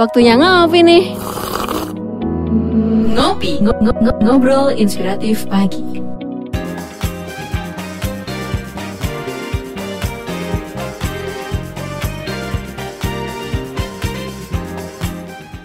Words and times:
Waktunya 0.00 0.34
ngopi 0.40 0.80
nih. 0.80 1.04
Ngopi, 3.12 3.50
ngo- 3.60 3.78
ngo- 3.84 3.98
ngo- 4.00 4.18
ngobrol 4.24 4.66
inspiratif 4.74 5.44
pagi. 5.52 6.00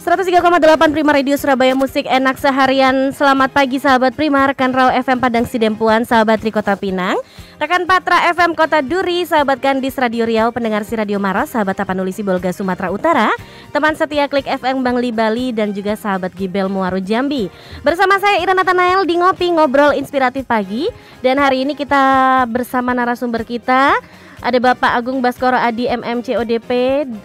103,8 0.07 0.95
Prima 0.95 1.11
Radio 1.11 1.35
Surabaya 1.35 1.75
Musik 1.75 2.07
Enak 2.07 2.39
Seharian 2.39 3.11
Selamat 3.11 3.51
pagi 3.51 3.75
sahabat 3.75 4.15
Prima 4.15 4.47
Rekan 4.47 4.71
Rau 4.71 4.87
FM 4.87 5.19
Padang 5.19 5.43
Sidempuan 5.43 6.07
Sahabat 6.07 6.39
Tri 6.39 6.47
Kota 6.47 6.79
Pinang 6.79 7.19
Rekan 7.59 7.83
Patra 7.83 8.23
FM 8.31 8.55
Kota 8.55 8.79
Duri 8.79 9.27
Sahabat 9.27 9.59
Kandis 9.59 9.99
Radio 9.99 10.23
Riau 10.23 10.55
Pendengar 10.55 10.87
si 10.87 10.95
Radio 10.95 11.19
Maros 11.19 11.51
Sahabat 11.51 11.75
Tapanulisi 11.75 12.23
Bolga 12.23 12.55
Sumatera 12.55 12.87
Utara 12.87 13.27
Teman 13.67 13.93
setia 13.99 14.31
Klik 14.31 14.47
FM 14.47 14.79
Bangli 14.79 15.11
Bali 15.11 15.51
Dan 15.51 15.75
juga 15.75 15.99
sahabat 15.99 16.31
Gibel 16.31 16.71
Muaro 16.71 17.03
Jambi. 17.03 17.51
Bersama 17.83 18.15
saya 18.17 18.39
Ira 18.39 18.55
Nathanael 18.55 19.03
di 19.03 19.19
Ngopi 19.19 19.51
Ngobrol 19.51 19.91
Inspiratif 19.99 20.47
Pagi. 20.47 20.87
Dan 21.19 21.35
hari 21.35 21.67
ini 21.67 21.75
kita 21.75 22.43
bersama 22.47 22.95
narasumber 22.95 23.43
kita 23.43 23.99
ada 24.37 24.57
Bapak 24.59 24.91
Agung 24.93 25.17
Baskoro 25.17 25.57
Adi 25.57 25.85
MMC 25.85 26.37
ODP 26.37 26.69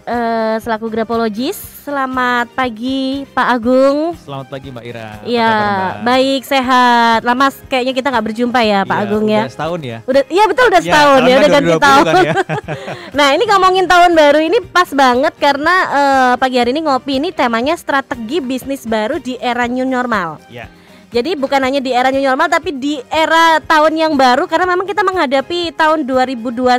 eh, 0.02 0.56
selaku 0.58 0.88
grapologis. 0.88 1.60
Selamat 1.82 2.46
pagi 2.54 3.26
Pak 3.28 3.48
Agung. 3.52 4.14
Selamat 4.16 4.46
pagi 4.48 4.70
Mbak 4.70 4.84
Ira. 4.86 5.18
Iya, 5.22 5.52
baik 6.00 6.46
sehat. 6.46 7.26
Lama 7.26 7.50
kayaknya 7.66 7.92
kita 7.92 8.08
nggak 8.08 8.26
berjumpa 8.30 8.60
ya 8.62 8.80
Pak 8.82 8.96
Iya, 8.96 9.04
Agung 9.04 9.24
ya. 9.26 9.42
Udah 9.42 9.52
setahun 9.52 9.80
ya. 9.82 9.98
Udah, 10.06 10.22
iya 10.30 10.44
betul 10.46 10.64
udah 10.70 10.80
Iya, 10.80 10.88
setahun 10.88 11.20
ya, 11.20 11.34
udah 11.34 11.50
ganti 11.50 11.72
2020 11.74 11.82
tahun. 11.82 12.04
kan 12.06 12.14
ya. 12.22 12.32
nah 13.18 13.28
ini 13.34 13.44
ngomongin 13.44 13.86
tahun 13.86 14.10
baru 14.14 14.40
ini 14.40 14.58
pas 14.64 14.88
banget 14.88 15.34
karena 15.36 15.74
eh, 15.90 16.32
pagi 16.38 16.56
hari 16.56 16.70
ini 16.70 16.80
ngopi 16.86 17.12
ini 17.18 17.28
temanya 17.28 17.74
strategi 17.74 18.38
bisnis 18.38 18.86
baru 18.86 19.18
di 19.18 19.34
era 19.36 19.66
new 19.66 19.84
normal. 19.84 20.38
Iya. 20.46 20.70
Jadi 21.12 21.36
bukan 21.36 21.60
hanya 21.60 21.78
di 21.84 21.92
era 21.92 22.08
new 22.08 22.24
normal 22.24 22.48
tapi 22.48 22.72
di 22.72 22.96
era 23.12 23.60
tahun 23.60 23.92
yang 24.00 24.12
baru 24.16 24.48
karena 24.48 24.64
memang 24.64 24.88
kita 24.88 25.04
menghadapi 25.04 25.76
tahun 25.76 26.08
2021 26.08 26.72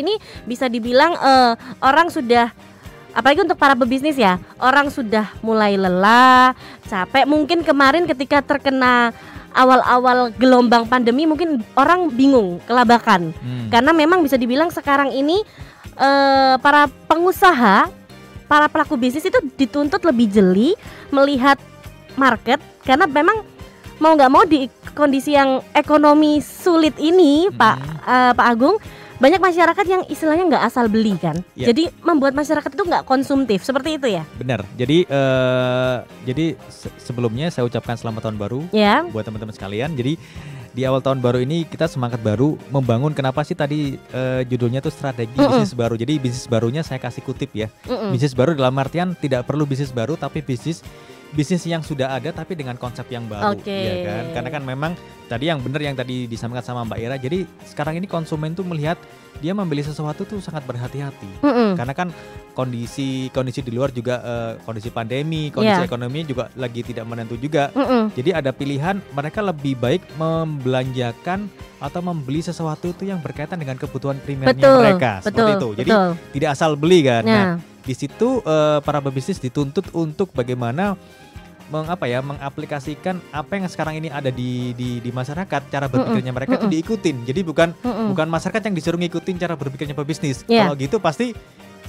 ini 0.00 0.16
bisa 0.48 0.72
dibilang 0.72 1.12
eh, 1.20 1.52
orang 1.84 2.08
sudah 2.08 2.48
apalagi 3.14 3.46
untuk 3.46 3.60
para 3.60 3.78
pebisnis 3.78 4.18
ya, 4.18 4.42
orang 4.58 4.90
sudah 4.90 5.30
mulai 5.40 5.78
lelah, 5.78 6.52
capek. 6.90 7.24
Mungkin 7.24 7.62
kemarin 7.62 8.04
ketika 8.10 8.42
terkena 8.42 9.14
awal-awal 9.54 10.34
gelombang 10.34 10.84
pandemi 10.90 11.24
mungkin 11.24 11.62
orang 11.78 12.10
bingung, 12.10 12.58
kelabakan. 12.66 13.30
Hmm. 13.38 13.70
Karena 13.70 13.94
memang 13.94 14.20
bisa 14.20 14.34
dibilang 14.34 14.68
sekarang 14.74 15.14
ini 15.14 15.40
eh, 15.94 16.54
para 16.58 16.90
pengusaha, 17.06 17.86
para 18.50 18.66
pelaku 18.66 18.98
bisnis 18.98 19.24
itu 19.24 19.38
dituntut 19.54 20.02
lebih 20.02 20.26
jeli 20.28 20.74
melihat 21.14 21.56
market 22.18 22.58
karena 22.82 23.06
memang 23.06 23.53
mau 23.98 24.14
nggak 24.14 24.32
mau 24.32 24.44
di 24.44 24.66
kondisi 24.92 25.32
yang 25.32 25.62
ekonomi 25.70 26.38
sulit 26.38 26.94
ini, 26.96 27.50
Pak 27.50 27.76
eh, 28.02 28.32
Pak 28.32 28.46
Agung, 28.46 28.76
banyak 29.14 29.38
masyarakat 29.38 29.86
yang 29.86 30.02
istilahnya 30.06 30.44
nggak 30.50 30.64
asal 30.64 30.90
beli 30.90 31.14
kan. 31.16 31.38
Ya. 31.54 31.70
Jadi 31.70 31.88
membuat 32.02 32.34
masyarakat 32.34 32.66
itu 32.66 32.82
nggak 32.82 33.06
konsumtif 33.06 33.62
seperti 33.62 33.96
itu 33.96 34.10
ya. 34.10 34.26
Benar. 34.34 34.66
Jadi 34.74 35.06
eh, 35.06 35.96
jadi 36.24 36.46
se- 36.66 36.92
sebelumnya 36.98 37.48
saya 37.48 37.64
ucapkan 37.64 37.94
selamat 37.94 38.30
tahun 38.30 38.38
baru 38.38 38.60
Ya. 38.74 39.06
buat 39.08 39.22
teman-teman 39.22 39.54
sekalian. 39.54 39.94
Jadi 39.94 40.18
di 40.74 40.82
awal 40.82 40.98
tahun 40.98 41.22
baru 41.22 41.38
ini 41.38 41.62
kita 41.70 41.86
semangat 41.86 42.18
baru 42.18 42.58
membangun 42.66 43.14
kenapa 43.14 43.46
sih 43.46 43.54
tadi 43.54 43.94
eh, 43.94 44.42
judulnya 44.44 44.82
tuh 44.82 44.90
strategi 44.90 45.38
Mm-mm. 45.38 45.62
bisnis 45.62 45.70
baru. 45.70 45.94
Jadi 45.94 46.18
bisnis 46.18 46.50
barunya 46.50 46.82
saya 46.82 46.98
kasih 46.98 47.22
kutip 47.22 47.54
ya. 47.54 47.70
Mm-mm. 47.86 48.10
Bisnis 48.10 48.34
baru 48.34 48.58
dalam 48.58 48.74
artian 48.74 49.14
tidak 49.14 49.46
perlu 49.46 49.62
bisnis 49.62 49.94
baru 49.94 50.18
tapi 50.18 50.42
bisnis 50.42 50.82
bisnis 51.34 51.66
yang 51.66 51.82
sudah 51.82 52.14
ada 52.14 52.30
tapi 52.30 52.54
dengan 52.54 52.78
konsep 52.78 53.04
yang 53.10 53.26
baru 53.26 53.58
Oke. 53.58 53.74
ya 53.74 53.94
kan 54.06 54.24
karena 54.32 54.50
kan 54.50 54.62
memang 54.62 54.92
tadi 55.26 55.50
yang 55.50 55.58
benar 55.58 55.82
yang 55.82 55.92
tadi 55.92 56.24
disampaikan 56.24 56.62
sama 56.62 56.86
Mbak 56.86 56.98
Ira 57.00 57.16
jadi 57.18 57.42
sekarang 57.66 57.98
ini 57.98 58.06
konsumen 58.06 58.54
tuh 58.54 58.62
melihat 58.62 58.94
dia 59.42 59.50
membeli 59.50 59.82
sesuatu 59.82 60.22
tuh 60.22 60.38
sangat 60.38 60.62
berhati-hati 60.62 61.42
Mm-mm. 61.42 61.74
karena 61.74 61.90
kan 61.90 62.08
kondisi 62.54 63.34
kondisi 63.34 63.60
di 63.60 63.74
luar 63.74 63.90
juga 63.90 64.22
eh, 64.22 64.52
kondisi 64.62 64.88
pandemi 64.88 65.50
kondisi 65.50 65.82
Iya. 65.82 65.90
ekonomi 65.90 66.22
juga 66.22 66.46
lagi 66.54 66.86
tidak 66.86 67.02
menentu 67.02 67.34
juga 67.34 67.74
Mm-mm. 67.74 68.14
jadi 68.14 68.30
ada 68.38 68.54
pilihan 68.54 69.02
mereka 69.10 69.42
lebih 69.42 69.74
baik 69.74 70.06
membelanjakan 70.14 71.50
atau 71.82 72.00
membeli 72.00 72.40
sesuatu 72.40 72.88
itu 72.88 73.04
yang 73.04 73.18
berkaitan 73.18 73.58
dengan 73.58 73.74
kebutuhan 73.74 74.16
primernya 74.22 74.54
Betul, 74.54 74.78
mereka 74.80 75.12
seperti 75.20 75.40
betul, 75.42 75.50
itu 75.50 75.68
jadi 75.82 75.90
betul. 75.90 76.10
tidak 76.32 76.48
asal 76.54 76.70
beli 76.78 77.00
kan 77.02 77.22
nah 77.24 77.42
Nah, 77.44 77.60
di 77.84 77.92
situ 77.92 78.40
eh, 78.40 78.78
para 78.80 78.96
pebisnis 78.96 79.36
dituntut 79.36 79.92
untuk 79.92 80.32
bagaimana 80.32 80.96
mengapa 81.72 82.04
ya 82.04 82.20
mengaplikasikan 82.20 83.20
apa 83.32 83.56
yang 83.56 83.64
sekarang 83.70 83.96
ini 83.96 84.12
ada 84.12 84.28
di 84.28 84.76
di, 84.76 85.00
di 85.00 85.10
masyarakat 85.10 85.72
cara 85.72 85.86
berpikirnya 85.88 86.32
mereka 86.32 86.60
itu 86.60 86.68
diikutin. 86.68 87.24
Jadi 87.24 87.40
bukan 87.40 87.72
mm-mm. 87.72 88.12
bukan 88.12 88.26
masyarakat 88.28 88.60
yang 88.68 88.74
disuruh 88.76 89.00
ngikutin 89.00 89.36
cara 89.40 89.54
berpikirnya 89.56 89.96
pebisnis. 89.96 90.44
Iya. 90.44 90.68
kalau 90.68 90.74
gitu 90.76 90.96
pasti 91.00 91.32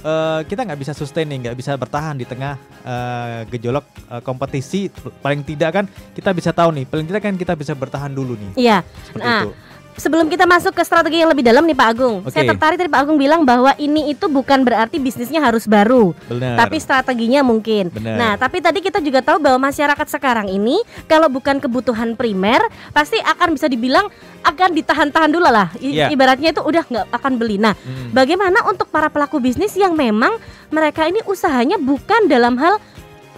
eh, 0.00 0.40
kita 0.48 0.64
nggak 0.64 0.80
bisa 0.80 0.92
sustain 0.96 1.28
nih 1.28 1.48
nggak 1.48 1.56
bisa 1.60 1.76
bertahan 1.76 2.16
di 2.16 2.24
tengah 2.24 2.56
eh, 2.84 3.40
gejolak 3.52 3.84
eh, 4.08 4.22
kompetisi. 4.24 4.88
Paling 5.20 5.44
tidak 5.44 5.70
kan 5.76 5.84
kita 6.16 6.32
bisa 6.32 6.50
tahu 6.56 6.72
nih 6.72 6.84
paling 6.88 7.06
tidak 7.06 7.22
kan 7.28 7.34
kita 7.36 7.52
bisa 7.52 7.72
bertahan 7.76 8.12
dulu 8.12 8.32
nih. 8.36 8.52
Iya. 8.56 8.78
seperti 9.04 9.28
Nah, 9.28 9.42
itu 9.44 9.50
Sebelum 9.96 10.28
kita 10.28 10.44
masuk 10.44 10.76
ke 10.76 10.84
strategi 10.84 11.24
yang 11.24 11.32
lebih 11.32 11.40
dalam 11.40 11.64
nih 11.64 11.72
Pak 11.72 11.88
Agung, 11.88 12.20
Oke. 12.20 12.28
saya 12.28 12.44
tertarik 12.44 12.76
tadi 12.76 12.86
Pak 12.86 13.00
Agung 13.00 13.16
bilang 13.16 13.42
bahwa 13.42 13.72
ini 13.76 14.12
itu 14.12 14.28
bukan 14.28 14.60
berarti 14.60 15.00
bisnisnya 15.00 15.40
harus 15.40 15.64
baru, 15.64 16.12
benar 16.28 16.60
tapi 16.60 16.76
strateginya 16.76 17.40
mungkin. 17.40 17.88
Benar. 17.88 18.14
Nah, 18.14 18.32
tapi 18.36 18.60
tadi 18.60 18.84
kita 18.84 19.00
juga 19.00 19.24
tahu 19.24 19.40
bahwa 19.40 19.66
masyarakat 19.66 20.06
sekarang 20.06 20.52
ini 20.52 20.76
kalau 21.08 21.32
bukan 21.32 21.56
kebutuhan 21.56 22.12
primer, 22.12 22.60
pasti 22.92 23.16
akan 23.18 23.56
bisa 23.56 23.66
dibilang 23.66 24.04
akan 24.44 24.76
ditahan-tahan 24.76 25.32
dulu 25.32 25.48
lah. 25.48 25.72
I- 25.80 25.96
Iya. 25.96 26.12
Ibaratnya 26.12 26.52
itu 26.52 26.60
udah 26.60 26.84
nggak 26.84 27.06
akan 27.10 27.32
beli. 27.34 27.56
Nah, 27.56 27.72
Hmm. 27.72 28.12
bagaimana 28.12 28.68
untuk 28.68 28.86
para 28.86 29.08
pelaku 29.08 29.40
bisnis 29.40 29.72
yang 29.74 29.96
memang 29.96 30.36
mereka 30.68 31.08
ini 31.08 31.24
usahanya 31.24 31.80
bukan 31.80 32.28
dalam 32.28 32.60
hal 32.60 32.76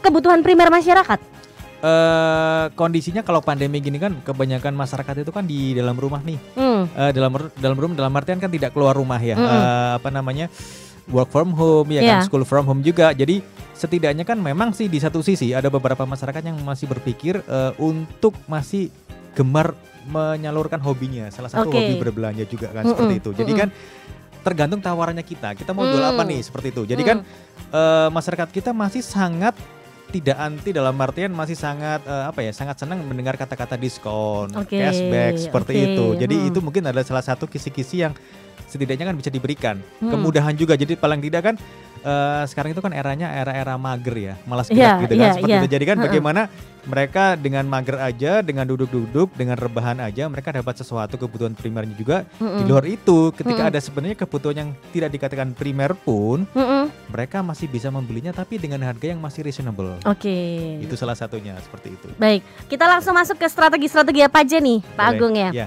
kebutuhan 0.02 0.42
primer 0.42 0.68
masyarakat? 0.68 1.37
Eh 1.78 2.64
kondisinya 2.74 3.22
kalau 3.22 3.38
pandemi 3.38 3.78
gini 3.78 3.96
kan 3.96 4.18
kebanyakan 4.20 4.74
masyarakat 4.74 5.22
itu 5.22 5.30
kan 5.30 5.44
di 5.44 5.72
dalam 5.72 5.94
rumah 5.94 6.18
nih 6.20 6.38
Hmm, 6.52 6.90
Eh, 6.90 7.10
dalam 7.12 7.30
dalam 7.54 7.76
rumah 7.76 7.94
dalam 7.94 8.12
artian 8.12 8.36
kan 8.36 8.48
tidak 8.48 8.70
keluar 8.70 8.92
rumah 8.92 9.18
ya 9.18 9.34
Mm-mm. 9.34 9.46
Eh, 9.46 9.90
apa 9.94 10.08
namanya 10.08 10.50
work 11.06 11.30
from 11.30 11.54
home 11.54 11.88
ya 11.88 12.00
kan 12.00 12.16
Iya. 12.18 12.26
school 12.26 12.42
from 12.42 12.66
home 12.66 12.82
juga 12.82 13.10
jadi 13.12 13.40
setidaknya 13.72 14.22
kan 14.22 14.36
memang 14.36 14.74
sih 14.74 14.86
di 14.86 14.98
satu 14.98 15.22
sisi 15.22 15.54
ada 15.54 15.66
beberapa 15.68 16.02
masyarakat 16.02 16.42
yang 16.42 16.58
masih 16.60 16.86
berpikir 16.86 17.38
eh, 17.40 17.72
untuk 17.78 18.34
masih 18.44 18.90
gemar 19.32 19.70
menyalurkan 20.04 20.80
hobinya 20.80 21.30
salah 21.30 21.46
satu 21.48 21.68
Oke. 21.68 21.78
hobi 21.78 21.94
berbelanja 21.96 22.42
juga 22.42 22.68
kan 22.70 22.82
Mm-mm, 22.82 22.92
seperti 22.92 23.14
itu 23.16 23.30
jadi 23.36 23.50
mm-mm. 23.50 23.62
kan 23.62 23.70
tergantung 24.38 24.80
tawarannya 24.80 25.22
kita 25.22 25.54
kita 25.54 25.70
mau 25.70 25.84
jual 25.84 26.00
apa 26.00 26.22
Mm. 26.22 26.28
nih 26.28 26.40
seperti 26.42 26.66
itu 26.70 26.82
jadi 26.84 27.02
Mm. 27.02 27.08
kan 27.08 27.18
eh, 27.70 28.08
masyarakat 28.10 28.48
kita 28.50 28.70
masih 28.72 28.98
sangat 29.00 29.54
tidak 30.08 30.36
anti 30.40 30.72
dalam 30.72 30.96
artian 30.96 31.30
masih 31.36 31.54
sangat 31.54 32.00
eh, 32.08 32.24
apa 32.28 32.40
ya 32.40 32.52
sangat 32.56 32.80
senang 32.80 33.04
mendengar 33.04 33.36
kata-kata 33.36 33.76
diskon, 33.76 34.48
Oke, 34.56 34.80
cashback 34.80 35.36
seperti 35.36 35.72
oke, 35.76 35.84
itu. 35.84 36.06
Jadi 36.24 36.36
hmm. 36.36 36.48
itu 36.48 36.58
mungkin 36.64 36.82
adalah 36.88 37.04
salah 37.04 37.24
satu 37.24 37.44
kisi-kisi 37.44 38.02
yang 38.08 38.16
setidaknya 38.68 39.12
kan 39.12 39.16
bisa 39.16 39.28
diberikan. 39.28 39.76
Hmm. 40.00 40.12
Kemudahan 40.12 40.56
juga. 40.56 40.76
Jadi 40.76 40.96
paling 40.96 41.20
tidak 41.20 41.52
kan 41.52 41.54
eh, 42.00 42.42
sekarang 42.46 42.70
itu 42.72 42.80
kan 42.80 42.92
eranya 42.92 43.28
era-era 43.30 43.74
mager 43.76 44.16
ya, 44.16 44.34
malas 44.44 44.68
Iya, 44.68 44.98
gerak 44.98 44.98
gitu 45.06 45.14
kan 45.14 45.22
iya, 45.22 45.32
seperti 45.34 45.52
iya. 45.52 45.60
itu. 45.62 45.68
Jadi 45.70 45.84
kan 45.84 45.96
Heeh. 45.98 46.06
bagaimana 46.08 46.42
mereka 46.88 47.36
dengan 47.36 47.64
mager 47.68 48.00
aja, 48.00 48.40
dengan 48.40 48.64
duduk-duduk, 48.64 49.36
dengan 49.36 49.60
rebahan 49.60 50.00
aja 50.00 50.24
mereka 50.24 50.56
dapat 50.56 50.72
sesuatu 50.80 51.20
kebutuhan 51.20 51.52
primernya 51.52 51.92
juga. 51.92 52.24
mm-mm, 52.40 52.58
Di 52.58 52.64
luar 52.64 52.84
itu 52.88 53.28
ketika 53.36 53.68
Mm-mm. 53.68 53.72
ada 53.76 53.80
sebenarnya 53.84 54.16
kebutuhan 54.16 54.56
yang 54.56 54.70
tidak 54.88 55.10
dikatakan 55.12 55.52
primer 55.52 55.92
pun 55.92 56.48
mm-mm. 56.48 56.88
mereka 57.12 57.44
masih 57.44 57.68
bisa 57.68 57.92
membelinya 57.92 58.32
tapi 58.32 58.56
dengan 58.56 58.80
harga 58.88 59.12
yang 59.12 59.20
masih 59.20 59.44
reasonable. 59.44 60.00
Oke. 60.08 60.80
Itu 60.80 60.96
salah 60.96 61.12
satunya 61.12 61.60
seperti 61.60 61.92
itu. 61.92 62.08
Baik, 62.16 62.40
kita 62.72 62.88
langsung 62.88 63.12
masuk 63.12 63.36
ke 63.36 63.44
strategi-strategi 63.52 64.24
apa 64.24 64.40
aja 64.40 64.56
nih, 64.56 64.80
Pak 64.80 64.96
Boleh. 64.96 65.18
Agung 65.20 65.34
ya. 65.36 65.50
Ya. 65.52 65.66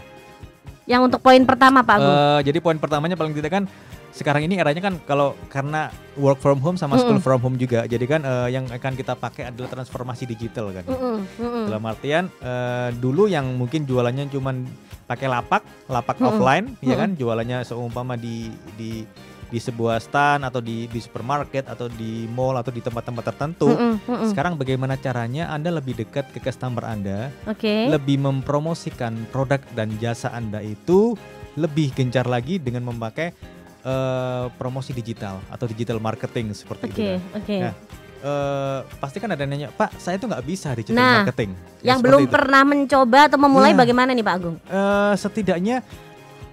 Yang 0.90 1.02
untuk 1.14 1.22
poin 1.22 1.44
pertama, 1.46 1.86
Pak 1.86 1.96
Agung. 2.02 2.16
Eh, 2.18 2.40
jadi 2.50 2.58
poin 2.58 2.78
pertamanya 2.82 3.14
paling 3.14 3.38
tidak 3.38 3.62
kan 3.62 3.64
sekarang 4.12 4.44
ini 4.44 4.60
eranya 4.60 4.84
kan 4.84 5.00
kalau 5.08 5.34
karena 5.48 5.88
work 6.20 6.44
from 6.44 6.60
home 6.60 6.76
sama 6.76 7.00
school 7.00 7.18
Mm-mm. 7.18 7.24
from 7.24 7.40
home 7.40 7.56
juga. 7.56 7.88
Jadi 7.88 8.06
kan 8.06 8.22
eh, 8.28 8.50
yang 8.52 8.68
akan 8.68 8.94
kita 9.00 9.16
pakai 9.16 9.50
adalah 9.50 9.72
transformasi 9.72 10.28
digital 10.28 10.70
kan. 10.76 10.84
Mm-mm, 10.84 11.18
mm-mm. 11.40 11.66
Dalam 11.72 11.84
artian 11.88 12.28
eh, 12.44 12.90
dulu 13.00 13.32
yang 13.32 13.48
mungkin 13.56 13.88
jualannya 13.88 14.28
cuman 14.28 14.68
pakai 15.08 15.28
lapak, 15.32 15.64
lapak 15.88 16.20
Mm-mm. 16.20 16.30
offline 16.30 16.66
ya 16.84 16.94
Mm-mm. 16.94 17.00
kan 17.00 17.10
jualannya 17.16 17.58
seumpama 17.64 18.20
di 18.20 18.52
di 18.76 19.08
di 19.52 19.60
sebuah 19.60 20.00
stand 20.00 20.48
atau 20.48 20.64
di 20.64 20.88
di 20.88 21.00
supermarket 21.04 21.68
atau 21.68 21.92
di 21.92 22.24
mall 22.32 22.56
atau 22.56 22.72
di 22.72 22.84
tempat-tempat 22.84 23.24
tertentu. 23.36 23.72
Mm-mm, 23.72 23.96
mm-mm. 24.08 24.28
Sekarang 24.28 24.60
bagaimana 24.60 25.00
caranya 25.00 25.52
Anda 25.52 25.72
lebih 25.72 26.00
dekat 26.00 26.36
ke 26.36 26.40
customer 26.44 26.84
Anda, 26.84 27.32
Oke. 27.48 27.88
lebih 27.88 28.20
mempromosikan 28.20 29.28
produk 29.32 29.60
dan 29.76 29.92
jasa 30.00 30.32
Anda 30.36 30.60
itu 30.60 31.16
lebih 31.60 31.92
gencar 31.92 32.32
lagi 32.32 32.64
dengan 32.64 32.88
memakai 32.88 33.36
eh, 33.82 34.46
promosi 34.56 34.92
digital 34.92 35.42
atau 35.48 35.66
digital 35.66 35.98
marketing 35.98 36.54
seperti 36.54 36.86
itu. 36.88 37.00
Oke, 37.00 37.10
kan. 37.10 37.20
oke. 37.38 37.56
Nah, 37.58 37.74
eh, 38.22 38.80
pasti 38.98 39.18
kan 39.18 39.30
ada 39.32 39.44
nanya, 39.44 39.70
Pak, 39.70 39.98
saya 39.98 40.16
tuh 40.16 40.30
nggak 40.30 40.44
bisa 40.44 40.70
digital 40.74 40.98
Nah, 40.98 41.14
marketing. 41.22 41.52
Yang 41.52 41.82
Ya, 41.82 41.94
seperti 41.98 42.06
belum 42.06 42.22
itu. 42.22 42.32
pernah 42.32 42.62
mencoba 42.62 43.20
atau 43.26 43.40
memulai 43.40 43.72
Ya. 43.74 43.78
bagaimana 43.78 44.10
nih 44.14 44.22
Pak 44.22 44.36
Agung? 44.38 44.56
Eh, 44.62 45.14
setidaknya 45.18 45.78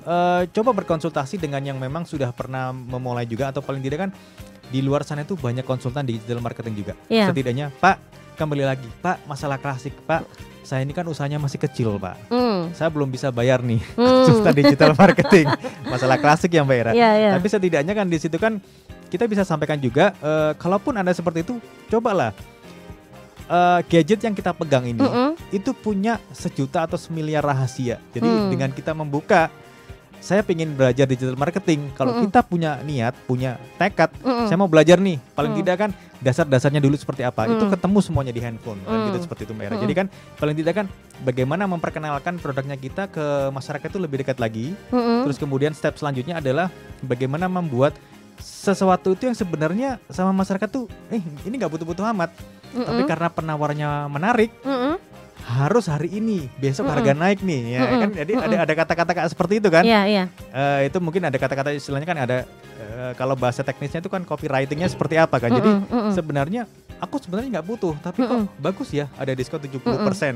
eh, 0.02 0.42
coba 0.48 0.70
berkonsultasi 0.72 1.36
dengan 1.36 1.60
yang 1.60 1.76
memang 1.76 2.08
sudah 2.08 2.32
pernah 2.32 2.72
memulai 2.72 3.28
juga 3.28 3.52
atau 3.52 3.60
paling 3.60 3.84
tidak 3.84 4.08
kan 4.08 4.10
di 4.68 4.80
luar 4.80 5.04
sana 5.04 5.20
itu 5.20 5.36
banyak 5.36 5.64
konsultan 5.64 6.04
digital 6.04 6.40
marketing 6.40 6.80
juga. 6.80 6.92
Iya. 7.08 7.28
Setidaknya, 7.28 7.68
Pak, 7.76 7.96
kembali 8.38 8.62
lagi, 8.62 8.86
Pak, 9.02 9.26
masalah 9.26 9.58
klasik, 9.58 9.90
Pak. 10.06 10.22
Saya 10.62 10.84
ini 10.84 10.92
kan 10.92 11.02
usahanya 11.04 11.40
masih 11.40 11.58
kecil, 11.58 11.98
Pak. 11.98 12.30
Hmm. 12.30 12.70
Saya 12.70 12.86
belum 12.86 13.08
bisa 13.08 13.28
bayar 13.28 13.58
nih 13.58 13.82
Hmm. 13.98 14.22
konsultan 14.30 14.54
digital 14.54 14.92
marketing. 14.94 15.50
Masalah 15.82 16.16
klasik 16.16 16.54
ya, 16.54 16.62
Mbak 16.62 16.76
Era. 16.78 16.92
Iya, 16.94 17.10
iya. 17.18 17.30
Tapi 17.34 17.46
setidaknya 17.50 17.92
kan 17.92 18.06
di 18.06 18.18
situ 18.20 18.38
kan 18.38 18.62
kita 19.08 19.24
bisa 19.24 19.42
sampaikan 19.42 19.80
juga, 19.80 20.14
eh, 20.14 20.52
kalaupun 20.54 20.94
anda 20.94 21.10
seperti 21.10 21.42
itu, 21.42 21.58
cobalah 21.88 22.30
eh, 23.48 23.80
gadget 23.88 24.20
yang 24.20 24.36
kita 24.36 24.52
pegang 24.52 24.84
ini 24.84 25.00
Mm-mm. 25.00 25.32
itu 25.48 25.72
punya 25.72 26.20
sejuta 26.30 26.84
atau 26.84 27.00
semiliar 27.00 27.40
rahasia. 27.40 27.96
Jadi 28.12 28.28
Hmm. 28.28 28.52
dengan 28.52 28.70
kita 28.70 28.92
membuka, 28.92 29.48
saya 30.18 30.42
ingin 30.46 30.74
belajar 30.74 31.06
digital 31.06 31.38
marketing. 31.38 31.90
Kalau 31.94 32.14
Mm-mm. 32.14 32.24
kita 32.28 32.40
punya 32.42 32.78
niat, 32.82 33.14
punya 33.24 33.56
tekad, 33.78 34.10
Mm-mm. 34.20 34.46
saya 34.46 34.56
mau 34.58 34.66
belajar 34.66 34.98
nih. 34.98 35.16
Paling 35.32 35.52
Hmm. 35.54 35.60
tidak 35.62 35.76
kan 35.78 35.90
dasar-dasarnya 36.18 36.82
dulu 36.82 36.98
seperti 36.98 37.22
apa. 37.22 37.46
Itu 37.46 37.64
Hmm. 37.66 37.72
ketemu 37.72 37.98
semuanya 38.02 38.32
di 38.34 38.42
handphone. 38.42 38.82
Kan 38.82 38.92
Hmm. 38.92 39.06
gitu 39.10 39.18
seperti 39.24 39.46
itu 39.46 39.52
Mbak 39.54 39.64
Era. 39.64 39.74
Hmm. 39.78 39.84
Jadi 39.86 39.94
kan 39.94 40.06
paling 40.36 40.56
tidak 40.58 40.74
kan 40.74 40.86
bagaimana 41.22 41.64
memperkenalkan 41.70 42.42
produknya 42.42 42.76
kita 42.76 43.06
ke 43.06 43.54
masyarakat 43.54 43.88
itu 43.88 44.00
lebih 44.02 44.16
dekat 44.26 44.38
lagi. 44.42 44.74
Mm-mm. 44.90 45.24
Terus 45.28 45.38
kemudian 45.38 45.72
step 45.72 45.94
selanjutnya 45.96 46.42
adalah 46.42 46.68
bagaimana 47.00 47.46
membuat 47.46 47.94
sesuatu 48.38 49.18
itu 49.18 49.26
yang 49.26 49.34
sebenarnya 49.34 49.98
sama 50.08 50.30
masyarakat 50.30 50.70
tuh 50.70 50.86
eh 51.10 51.18
ini 51.18 51.54
nggak 51.58 51.74
butuh-butuh 51.74 52.06
amat 52.14 52.30
Mm-mm. 52.70 52.86
tapi 52.86 53.02
karena 53.02 53.28
penawarnya 53.34 54.06
menarik 54.06 54.54
Mm-mm. 54.62 54.94
Harus 55.58 55.84
hari 55.86 56.08
ini 56.14 56.46
besok 56.56 56.86
Mm-mm. 56.86 56.94
harga 56.94 57.12
naik 57.12 57.42
nih 57.42 57.60
ya 57.68 57.80
Mm-mm. 57.80 57.98
kan 57.98 58.08
jadi 58.14 58.32
ada 58.32 58.46
Mm-mm. 58.48 58.64
ada 58.64 58.74
kata-kata 58.74 59.10
seperti 59.26 59.58
itu 59.58 59.68
kan 59.68 59.82
Iya, 59.82 60.00
iya. 60.06 60.24
Eh, 60.48 60.86
itu 60.86 60.98
mungkin 60.98 61.20
ada 61.20 61.34
kata-kata 61.34 61.74
istilahnya 61.74 62.06
kan 62.06 62.18
ada 62.18 62.36
eh, 62.78 63.12
kalau 63.14 63.34
bahasa 63.34 63.60
teknisnya 63.60 63.98
itu 63.98 64.08
kan 64.08 64.22
copywritingnya 64.22 64.86
seperti 64.86 65.18
apa 65.18 65.36
kan 65.36 65.50
jadi 65.50 65.70
Mm-mm, 65.74 65.90
mm-mm. 65.90 66.12
sebenarnya 66.14 66.62
aku 66.98 67.18
sebenarnya 67.18 67.58
nggak 67.58 67.66
butuh 67.66 67.94
tapi 67.98 68.22
kok 68.22 68.46
bagus 68.56 68.88
ya 68.90 69.10
ada 69.14 69.30
diskon 69.30 69.58
70% 69.58 69.82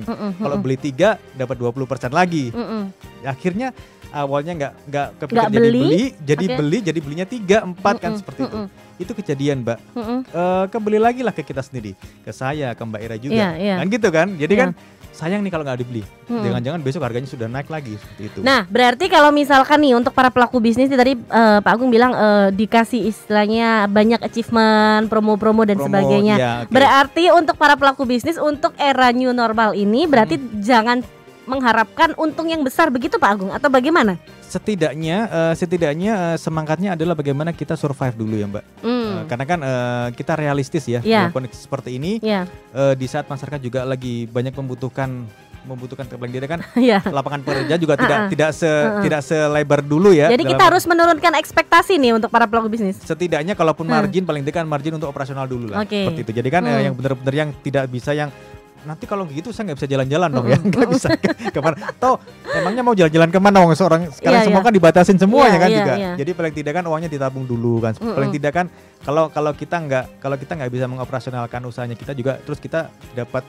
Mm-mm, 0.03 0.31
kalau 0.37 0.59
mm-mm. 0.59 0.61
beli 0.61 0.77
tiga 0.77 1.17
dapat 1.33 1.55
20% 1.55 1.79
lagi 2.11 2.51
Mm-mm. 2.51 2.91
akhirnya 3.23 3.71
awalnya 4.13 4.53
nggak 4.55 4.73
nggak 4.87 5.07
kepikir 5.19 5.39
Nggak 5.41 5.51
jadi 5.51 5.59
beli, 5.65 5.81
beli 5.81 6.05
jadi 6.21 6.45
oke. 6.45 6.57
beli 6.61 6.79
jadi 6.83 6.99
belinya 7.01 7.27
tiga 7.27 7.59
empat 7.63 7.95
kan 7.97 8.11
Mm-mm, 8.11 8.21
seperti 8.21 8.41
itu 8.45 8.59
mm-mm, 8.59 9.01
itu 9.01 9.13
kejadian 9.17 9.57
mbak 9.63 9.79
mm-mm. 9.91 10.19
Eh 10.23 10.65
kembali 10.69 10.99
lagi 11.01 11.21
lah 11.25 11.33
ke 11.33 11.43
kita 11.43 11.61
sendiri 11.61 11.97
ke 12.21 12.31
saya 12.31 12.71
ke 12.73 12.83
mbak 12.85 13.01
Ira 13.01 13.17
juga 13.17 13.35
Iya, 13.35 13.49
iya. 13.57 13.75
kan 13.81 13.87
gitu 13.89 14.09
kan 14.09 14.29
jadi 14.37 14.53
Iya. 14.53 14.61
kan 14.63 14.71
sayang 15.13 15.41
nih 15.41 15.49
kalau 15.49 15.61
nggak 15.61 15.79
dibeli 15.79 16.01
Mm-mm. 16.27 16.41
jangan-jangan 16.43 16.81
besok 16.81 17.01
harganya 17.03 17.25
sudah 17.27 17.45
naik 17.45 17.69
lagi 17.69 17.95
seperti 17.95 18.23
itu 18.27 18.39
Nah, 18.41 18.65
berarti 18.65 19.07
kalau 19.07 19.29
misalkan 19.29 19.79
nih 19.79 19.93
untuk 19.93 20.11
para 20.11 20.29
pelaku 20.29 20.57
bisnis 20.57 20.89
tadi 20.89 21.13
eh, 21.13 21.59
Pak 21.61 21.69
Agung 21.69 21.89
bilang 21.89 22.11
eh, 22.11 22.49
dikasih 22.51 23.07
istilahnya 23.07 23.87
banyak 23.87 24.19
achievement, 24.19 25.07
promo-promo 25.07 25.63
dan 25.63 25.77
Promo, 25.77 25.87
sebagainya. 25.87 26.35
ya, 26.35 26.53
oke. 26.63 26.73
Berarti 26.73 27.29
untuk 27.31 27.55
para 27.55 27.77
pelaku 27.77 28.03
bisnis 28.03 28.35
untuk 28.35 28.73
era 28.75 29.09
new 29.11 29.31
normal 29.31 29.73
ini 29.73 30.05
berarti 30.05 30.35
Hmm. 30.35 30.49
jangan 30.59 30.99
mengharapkan 31.45 32.15
untung 32.17 32.47
yang 32.47 32.63
besar 32.63 32.89
begitu 32.89 33.19
Pak 33.19 33.31
Agung 33.31 33.51
atau 33.51 33.69
bagaimana? 33.69 34.17
Setidaknya 34.53 35.17
eh, 35.27 35.55
setidaknya 35.57 36.13
eh, 36.13 36.37
semangatnya 36.37 36.93
adalah 36.93 37.15
bagaimana 37.15 37.51
kita 37.51 37.73
survive 37.75 38.13
dulu 38.15 38.37
ya 38.37 38.47
mbak 38.47 38.65
Eh, 38.83 38.91
Hmm. 39.13 39.29
karena 39.29 39.45
kan 39.47 39.59
eh, 39.61 40.07
kita 40.13 40.33
realistis 40.35 40.85
ya 40.85 41.01
dalam 41.01 41.31
kondisi 41.31 41.57
seperti 41.59 41.97
ini 41.97 42.17
Ya, 42.19 42.45
eh, 42.71 42.95
di 42.95 43.07
saat 43.07 43.25
masyarakat 43.25 43.61
juga 43.61 43.85
lagi 43.85 44.25
banyak 44.27 44.53
membutuhkan 44.53 45.25
membutuhkan 45.63 46.11
paling 46.11 46.35
tidak 46.35 46.51
kan 46.51 46.61
ya. 46.75 46.99
lapangan 47.07 47.39
pekerja 47.41 47.79
juga 47.79 47.95
tidak 47.95 48.19
ah. 48.19 48.27
tidak 48.27 48.51
se 48.51 48.67
ah. 48.67 48.99
tidak 48.99 49.21
selebar 49.23 49.79
dulu 49.81 50.11
ya. 50.11 50.27
Jadi 50.27 50.43
kita 50.45 50.65
harus 50.67 50.83
menurunkan 50.85 51.39
ekspektasi 51.39 52.03
nih 52.03 52.19
untuk 52.19 52.29
para 52.29 52.51
pelaku 52.51 52.67
bisnis. 52.67 52.99
setidaknya 52.99 53.55
kalaupun 53.55 53.87
margin 53.87 54.27
paling 54.27 54.43
tidak 54.43 54.67
margin 54.67 54.99
untuk 54.99 55.07
operasional 55.07 55.47
dulu 55.47 55.71
lah. 55.71 55.87
Oke. 55.87 56.03
Seperti 56.03 56.21
itu. 56.21 56.33
Jadi 56.35 56.49
kan 56.51 56.63
eh, 56.65 56.73
Hmm. 56.73 56.83
yang 56.83 56.95
benar-benar 56.99 57.35
yang 57.37 57.51
tidak 57.63 57.85
bisa 57.87 58.11
yang 58.11 58.35
nanti 58.83 59.05
kalau 59.05 59.23
gitu 59.25 59.49
saya 59.49 59.71
nggak 59.71 59.79
bisa 59.79 59.89
jalan-jalan 59.89 60.29
dong 60.29 60.47
ya 60.47 60.59
nggak 60.59 60.89
bisa 60.89 61.09
ke- 61.15 61.51
ke 61.51 61.61
mana 61.61 61.77
toh 61.95 62.19
emangnya 62.45 62.83
mau 62.83 62.93
jalan-jalan 62.93 63.29
ke 63.29 63.39
mana 63.39 63.57
wong 63.61 63.73
seorang 63.73 64.11
sekarang 64.11 64.41
Iya, 64.41 64.47
semua 64.47 64.59
iya. 64.59 64.67
kan 64.67 64.73
dibatasin 64.73 65.17
semua 65.17 65.43
Iya, 65.43 65.49
ya 65.49 65.59
kan 65.59 65.69
iya, 65.69 65.79
juga 65.79 65.93
iya. 65.95 66.11
jadi 66.19 66.31
paling 66.33 66.55
tidak 66.55 66.73
kan 66.75 66.85
uangnya 66.85 67.07
ditabung 67.09 67.45
dulu 67.45 67.79
kan 67.81 67.93
Mm-mm. 67.95 68.13
paling 68.13 68.31
tidak 68.33 68.53
kan 68.53 68.67
kalau 69.01 69.25
kalau 69.29 69.53
kita 69.53 69.77
nggak 69.79 70.05
kalau 70.19 70.35
kita 70.35 70.53
nggak 70.55 70.71
bisa 70.71 70.87
mengoperasionalkan 70.87 71.61
usahanya 71.63 71.95
kita 71.95 72.13
juga 72.13 72.39
terus 72.39 72.59
kita 72.59 72.87
dapat 73.13 73.47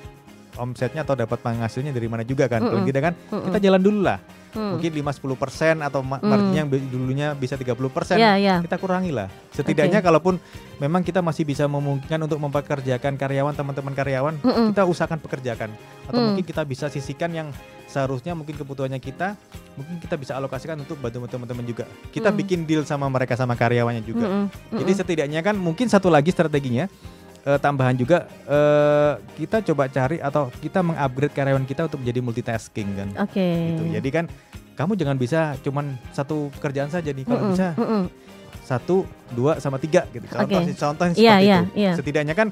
omsetnya 0.56 1.02
atau 1.02 1.14
dapat 1.14 1.40
penghasilnya 1.40 1.90
dari 1.90 2.06
mana 2.06 2.22
juga 2.22 2.46
kan 2.46 2.62
paling 2.62 2.74
Mm-mm. 2.80 2.90
tidak 2.90 3.02
kan 3.04 3.14
Mm-mm. 3.30 3.46
kita 3.50 3.58
jalan 3.62 3.82
dulu 3.82 4.02
lah 4.04 4.20
Hmm. 4.54 4.78
mungkin 4.78 4.94
5-10% 4.94 5.82
atau 5.82 6.06
ma- 6.06 6.22
Mm. 6.22 6.30
marginnya 6.30 6.60
yang 6.62 6.70
dulunya 6.70 7.28
bisa 7.34 7.58
30% 7.58 8.22
Ya, 8.22 8.38
ya. 8.38 8.62
kita 8.62 8.78
kurangi 8.78 9.10
lah. 9.10 9.26
Setidaknya 9.50 9.98
kalaupun 9.98 10.38
memang 10.78 11.02
kita 11.02 11.26
masih 11.26 11.42
bisa 11.42 11.66
memungkinkan 11.66 12.22
untuk 12.22 12.38
mempekerjakan 12.38 13.18
karyawan 13.18 13.50
teman-teman 13.50 13.98
karyawan, 13.98 14.38
Mm-mm. 14.38 14.70
kita 14.70 14.86
usahakan 14.86 15.18
pekerjakan. 15.18 15.74
Atau 16.06 16.22
Mm. 16.22 16.26
mungkin 16.30 16.46
kita 16.46 16.62
bisa 16.64 16.86
sisihkan 16.86 17.34
yang 17.34 17.50
seharusnya 17.90 18.38
mungkin 18.38 18.54
kebutuhannya 18.54 19.02
kita, 19.02 19.34
mungkin 19.74 19.98
kita 19.98 20.22
bisa 20.22 20.38
alokasikan 20.38 20.78
untuk 20.78 21.02
bantu 21.02 21.26
teman-teman 21.26 21.66
juga. 21.66 21.90
Kita 22.14 22.30
Mm. 22.30 22.38
bikin 22.38 22.60
deal 22.70 22.86
sama 22.86 23.10
mereka 23.10 23.34
sama 23.34 23.58
karyawannya 23.58 24.06
juga. 24.06 24.30
Mm-mm. 24.30 24.46
Jadi 24.70 24.86
Mm-mm. 24.86 25.02
setidaknya 25.02 25.42
kan 25.42 25.58
mungkin 25.58 25.90
satu 25.90 26.14
lagi 26.14 26.30
strateginya 26.30 26.86
eh, 27.44 27.60
tambahan 27.60 27.96
juga 27.96 28.26
eh, 28.44 29.14
kita 29.36 29.62
coba 29.62 29.88
cari 29.88 30.18
atau 30.18 30.48
kita 30.54 30.80
mengupgrade 30.80 31.34
karyawan 31.34 31.64
kita 31.64 31.88
untuk 31.88 32.00
menjadi 32.02 32.20
multitasking 32.20 32.90
kan. 32.96 33.10
Oke. 33.20 33.48
Gitu. 33.74 33.84
Jadi 33.94 34.10
kan 34.10 34.26
kamu 34.74 34.98
jangan 34.98 35.18
bisa 35.18 35.54
cuman 35.62 35.86
satu 36.10 36.50
pekerjaan 36.58 36.90
saja 36.90 37.14
nih. 37.14 37.24
Kalau 37.24 37.40
Mm-mm. 37.40 37.54
bisa 37.54 37.68
Mm-mm. 37.78 38.04
satu, 38.64 39.04
dua, 39.30 39.60
sama 39.60 39.76
tiga 39.76 40.08
gitu. 40.10 40.24
Contoh, 40.26 40.62
sih- 40.64 40.74
contoh 40.74 41.06
Iya, 41.06 41.14
seperti 41.14 41.46
iya, 41.46 41.60
itu. 41.60 41.72
iya. 41.76 41.92
Setidaknya 41.94 42.34
kan 42.34 42.48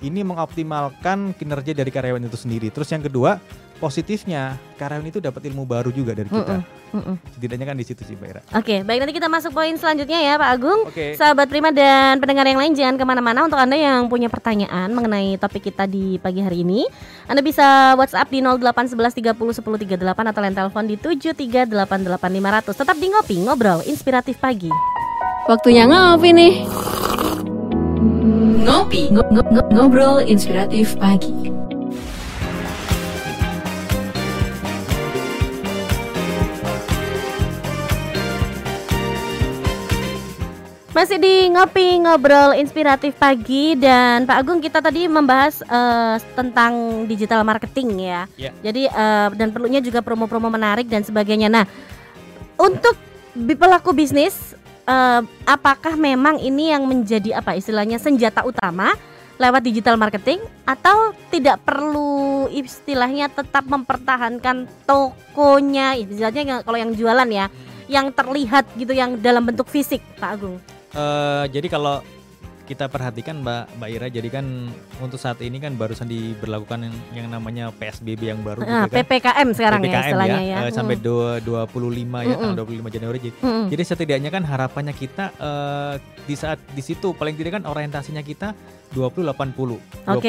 ini 0.00 0.24
mengoptimalkan 0.24 1.36
kinerja 1.36 1.72
dari 1.76 1.90
karyawan 1.92 2.24
itu 2.24 2.36
sendiri. 2.36 2.72
Terus 2.72 2.88
yang 2.92 3.04
kedua, 3.04 3.36
positifnya 3.80 4.60
karyawan 4.76 5.08
itu 5.08 5.20
dapat 5.20 5.40
ilmu 5.48 5.64
baru 5.64 5.88
juga 5.88 6.12
dari 6.12 6.28
kita. 6.28 6.60
Mm-mm. 6.60 6.78
Mm-mm. 6.90 7.16
Setidaknya 7.38 7.66
kan 7.70 7.76
di 7.78 7.86
situ 7.86 8.02
sih, 8.02 8.18
Mbak 8.18 8.28
Ira. 8.28 8.42
Oke, 8.58 8.82
baik 8.82 8.98
nanti 9.00 9.14
kita 9.14 9.30
masuk 9.30 9.54
poin 9.54 9.72
selanjutnya 9.78 10.18
ya 10.20 10.34
Pak 10.36 10.50
Agung. 10.58 10.80
Oke. 10.90 11.14
Sahabat 11.14 11.46
Prima 11.46 11.70
dan 11.70 12.18
pendengar 12.18 12.44
yang 12.44 12.58
lain 12.58 12.74
jangan 12.74 12.98
ke 12.98 13.04
mana-mana 13.06 13.46
untuk 13.46 13.56
Anda 13.62 13.78
yang 13.78 14.10
punya 14.10 14.26
pertanyaan 14.26 14.90
mengenai 14.90 15.38
topik 15.38 15.70
kita 15.70 15.86
di 15.86 16.18
pagi 16.18 16.42
hari 16.42 16.66
ini 16.66 16.82
Anda 17.30 17.46
bisa 17.46 17.94
WhatsApp 17.94 18.28
di 18.34 18.42
0811 18.42 19.22
30 19.22 19.62
10 19.62 20.02
38 20.02 20.30
atau 20.34 20.40
line 20.42 20.56
telepon 20.56 20.84
di 20.84 20.96
7388500 20.98 22.74
Tetap 22.74 22.96
di 22.98 23.06
Ngopi, 23.06 23.36
Ngobrol 23.46 23.86
Inspiratif 23.86 24.36
Pagi 24.42 24.70
Waktunya 25.50 25.82
ngopi 25.82 26.30
nih. 26.30 26.52
Ngopi, 28.60 29.08
ngo- 29.08 29.24
ngo- 29.32 29.48
ngo- 29.48 29.68
ngobrol 29.72 30.20
inspiratif 30.20 30.92
pagi. 31.00 31.32
Masih 40.90 41.16
di 41.16 41.48
Ngopi, 41.48 42.02
Ngobrol 42.02 42.58
Inspiratif 42.60 43.16
Pagi 43.16 43.78
Dan 43.78 44.26
Pak 44.28 44.36
Agung 44.42 44.60
kita 44.60 44.82
tadi 44.82 45.06
membahas 45.08 45.62
eh, 45.64 46.16
tentang 46.36 47.06
digital 47.08 47.40
marketing 47.46 48.10
ya 48.10 48.28
Ya. 48.36 48.50
Jadi 48.60 48.90
eh, 48.90 49.28
dan 49.38 49.48
perlunya 49.54 49.80
juga 49.80 50.04
promo-promo 50.04 50.52
menarik 50.52 50.90
dan 50.90 51.00
sebagainya 51.00 51.48
Nah 51.48 51.64
untuk 52.58 52.98
pelaku 53.32 53.96
bisnis 53.96 54.52
eh, 54.86 55.20
apakah 55.48 55.94
memang 55.96 56.38
ini 56.40 56.72
yang 56.72 56.84
menjadi 56.86 57.40
apa 57.40 57.56
istilahnya 57.56 58.00
senjata 58.00 58.44
utama 58.44 58.94
lewat 59.40 59.64
digital 59.64 59.96
marketing 59.96 60.40
atau 60.68 61.16
tidak 61.32 61.64
perlu 61.64 62.44
istilahnya 62.52 63.32
tetap 63.32 63.64
mempertahankan 63.64 64.68
tokonya 64.84 65.96
istilahnya 65.96 66.60
kalau 66.60 66.76
yang 66.76 66.92
jualan 66.92 67.28
ya 67.32 67.48
yang 67.90 68.12
terlihat 68.12 68.68
gitu 68.76 68.92
yang 68.94 69.18
dalam 69.18 69.42
bentuk 69.42 69.66
fisik 69.66 69.98
Pak 70.20 70.30
Agung. 70.38 70.56
Eh, 70.94 71.44
jadi 71.50 71.66
kalau 71.66 72.04
kita 72.70 72.86
perhatikan 72.86 73.42
Mbak 73.42 73.82
Mbak 73.82 73.88
Ira, 73.90 74.06
jadi 74.06 74.28
kan 74.30 74.46
untuk 74.98 75.18
saat 75.18 75.42
ini 75.42 75.58
kan 75.58 75.74
barusan 75.74 76.06
diberlakukan 76.06 76.86
yang, 76.86 76.94
yang 77.12 77.26
namanya 77.28 77.74
PSBB 77.74 78.22
yang 78.24 78.40
baru 78.40 78.62
Nah, 78.62 78.86
gitu 78.86 78.94
kan. 78.94 79.02
PPKM 79.02 79.48
sekarang 79.50 79.80
ya 79.80 79.86
PPKM 79.88 80.06
istilahnya 80.06 80.40
ya. 80.40 80.56
eh, 80.60 80.70
sampai 80.70 80.94
Mm. 80.94 81.02
dua- 81.02 81.38
25 81.40 81.90
ya 82.20 82.30
Mm-mm. 82.30 82.42
tanggal 82.46 82.56
25 82.60 82.86
Januari. 82.88 83.18
Jadi, 83.18 83.34
Mm-mm. 83.36 83.66
jadi 83.66 83.82
setidaknya 83.84 84.30
kan 84.30 84.42
harapannya 84.44 84.94
kita 84.94 85.24
eh, 85.34 85.94
di 86.22 86.34
saat 86.34 86.62
di 86.70 86.78
situ 86.80 87.10
paling 87.10 87.34
tidak 87.34 87.58
kan 87.58 87.66
orientasinya 87.66 88.22
kita 88.22 88.54
20 88.88 89.26
80. 89.26 89.78
20% 90.06 90.22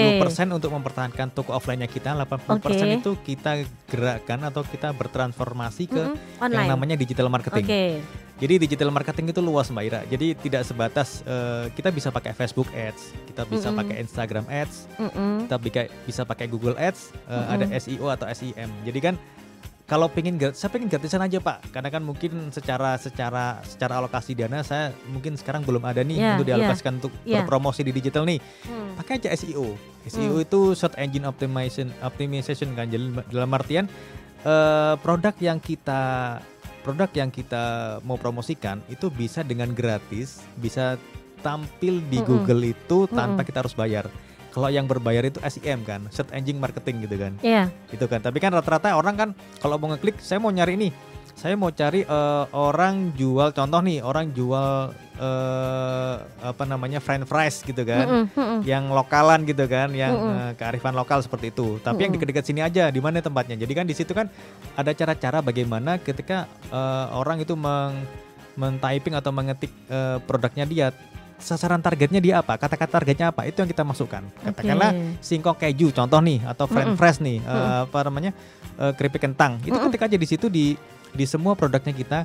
untuk 0.52 0.70
mempertahankan 0.72 1.30
toko 1.32 1.54
offline-nya 1.54 1.86
kita, 1.86 2.14
80% 2.16 2.58
Oke. 2.58 2.98
itu 2.98 3.12
kita 3.24 3.52
gerakkan 3.86 4.42
atau 4.44 4.62
kita 4.62 4.90
bertransformasi 4.92 5.84
ke 5.86 6.02
Mm-mm. 6.04 6.18
yang 6.40 6.42
online. 6.42 6.70
namanya 6.70 6.96
digital 6.96 7.30
marketing. 7.30 8.02
Jadi 8.42 8.58
digital 8.58 8.90
marketing 8.90 9.30
itu 9.30 9.38
luas 9.38 9.70
Mbak 9.70 9.84
Ira. 9.86 10.02
Jadi 10.10 10.34
tidak 10.34 10.66
sebatas 10.66 11.22
eh, 11.30 11.70
kita 11.78 11.94
bisa 11.94 12.10
pakai 12.10 12.34
Facebook 12.34 12.66
Ads, 12.74 13.14
kita 13.30 13.46
bisa 13.46 13.70
Mm-mm. 13.70 13.80
pakai 13.86 13.96
Instagram 14.02 14.46
Ads, 14.50 14.90
Mm-mm. 14.98 15.46
kita 15.46 15.56
bisa 15.62 15.82
bisa 16.10 16.22
pakai 16.26 16.50
Google 16.50 16.74
Ads, 16.74 17.14
eh, 17.14 17.38
Mm-mm. 17.38 17.54
ada 17.54 17.66
SEO 17.78 18.06
atau 18.10 18.26
SEM. 18.34 18.70
Jadi 18.82 18.98
kan 19.00 19.16
kalau 19.86 20.08
pengen 20.10 20.40
saya 20.56 20.72
pengen 20.74 20.90
gratisan 20.90 21.22
aja 21.22 21.38
Pak, 21.38 21.70
karena 21.70 21.92
kan 21.94 22.02
mungkin 22.02 22.50
secara 22.50 22.98
secara 22.98 23.62
secara 23.62 24.00
alokasi 24.02 24.34
dana 24.34 24.64
saya 24.66 24.90
mungkin 25.12 25.38
sekarang 25.38 25.62
belum 25.62 25.84
ada 25.84 26.02
nih 26.02 26.18
Iya, 26.18 26.30
untuk 26.34 26.48
iya. 26.48 26.52
dialokasikan 26.56 26.94
untuk 26.98 27.14
Iya. 27.22 27.44
berpromosi 27.46 27.86
di 27.86 27.94
digital 27.94 28.26
nih. 28.26 28.40
Hmm. 28.66 28.98
Pakai 28.98 29.22
aja 29.22 29.30
SEO. 29.38 29.76
SEO 30.10 30.42
itu 30.42 30.74
search 30.74 30.98
engine 30.98 31.30
optimization 31.30 31.94
optimization 32.02 32.74
kan. 32.74 32.90
Jadi 32.90 33.06
dalam 33.30 33.52
artian 33.54 33.86
eh, 34.42 34.94
produk 34.98 35.36
yang 35.38 35.62
kita 35.62 36.40
produk 36.82 37.10
yang 37.14 37.30
kita 37.30 37.98
mau 38.02 38.18
promosikan 38.18 38.82
itu 38.90 39.08
bisa 39.14 39.46
dengan 39.46 39.72
gratis, 39.72 40.42
bisa 40.58 40.98
tampil 41.42 42.02
di 42.10 42.22
Mm-mm. 42.22 42.30
Google 42.30 42.74
itu 42.74 43.10
tanpa 43.10 43.42
Mm-mm. 43.42 43.48
kita 43.50 43.58
harus 43.66 43.78
bayar. 43.78 44.06
Kalau 44.52 44.68
yang 44.68 44.84
berbayar 44.84 45.24
itu 45.24 45.40
SEM 45.48 45.88
kan, 45.88 46.12
search 46.12 46.36
engine 46.36 46.60
marketing 46.60 47.08
gitu 47.08 47.16
kan. 47.16 47.34
Iya. 47.40 47.72
Itu 47.88 48.06
kan. 48.12 48.20
Tapi 48.20 48.44
kan 48.44 48.52
rata-rata 48.52 49.00
orang 49.00 49.16
kan 49.16 49.30
kalau 49.64 49.80
mau 49.80 49.96
ngeklik 49.96 50.20
saya 50.20 50.44
mau 50.44 50.52
nyari 50.52 50.76
ini. 50.76 50.90
Saya 51.32 51.56
mau 51.56 51.72
cari 51.72 52.04
eh, 52.04 52.46
orang 52.52 53.16
jual 53.16 53.56
contoh 53.56 53.80
nih, 53.80 54.04
orang 54.04 54.36
jual 54.36 54.92
eh, 55.22 56.16
apa 56.42 56.64
namanya 56.66 56.98
french 56.98 57.30
fries 57.30 57.62
gitu 57.62 57.86
kan 57.86 58.10
Mm-mm, 58.10 58.26
mm-mm. 58.34 58.60
yang 58.66 58.90
lokalan 58.90 59.46
gitu 59.46 59.70
kan, 59.70 59.94
yang 59.94 60.18
Mm-mm. 60.18 60.34
eh, 60.34 60.52
kearifan 60.58 60.98
lokal 60.98 61.22
seperti 61.22 61.54
itu. 61.54 61.78
Tapi 61.80 62.10
yang 62.10 62.12
dekat-dekat 62.18 62.46
sini 62.50 62.66
aja, 62.66 62.90
di 62.90 62.98
mana 62.98 63.22
tempatnya. 63.22 63.54
Jadi 63.54 63.74
kan 63.78 63.86
di 63.86 63.94
situ 63.94 64.12
kan 64.18 64.28
ada 64.74 64.92
cara-cara 64.98 65.46
bagaimana 65.46 66.02
ketika 66.02 66.50
eh, 66.74 67.06
orang 67.14 67.46
itu 67.46 67.54
meng 67.54 67.94
men-typing 68.52 69.16
atau 69.16 69.32
mengetik 69.32 69.72
eh, 69.88 70.18
produknya 70.28 70.68
dia, 70.68 70.88
sasaran 71.40 71.80
targetnya 71.80 72.20
dia 72.20 72.44
apa, 72.44 72.60
kata-kata 72.60 73.00
targetnya 73.00 73.32
apa, 73.32 73.48
itu 73.48 73.64
yang 73.64 73.70
kita 73.72 73.82
masukkan. 73.88 74.22
Katakanlah 74.44 74.92
Oke. 74.92 75.24
singkong 75.24 75.58
keju 75.58 75.96
contoh 75.96 76.20
nih 76.20 76.44
atau 76.44 76.66
french 76.68 76.94
Mm-mm. 76.94 77.00
fries 77.00 77.18
nih, 77.24 77.38
eh, 77.40 77.48
Mm-mm. 77.48 77.86
apa 77.88 78.00
namanya 78.12 78.32
eh, 78.76 78.92
keripik 78.98 79.24
kentang. 79.24 79.62
Itu 79.64 79.78
Mm-mm. 79.78 79.88
ketik 79.94 80.04
aja 80.10 80.18
di 80.20 80.28
situ 80.28 80.52
di 80.52 80.76
di 81.12 81.26
semua 81.28 81.56
produknya 81.60 81.92
kita 81.92 82.20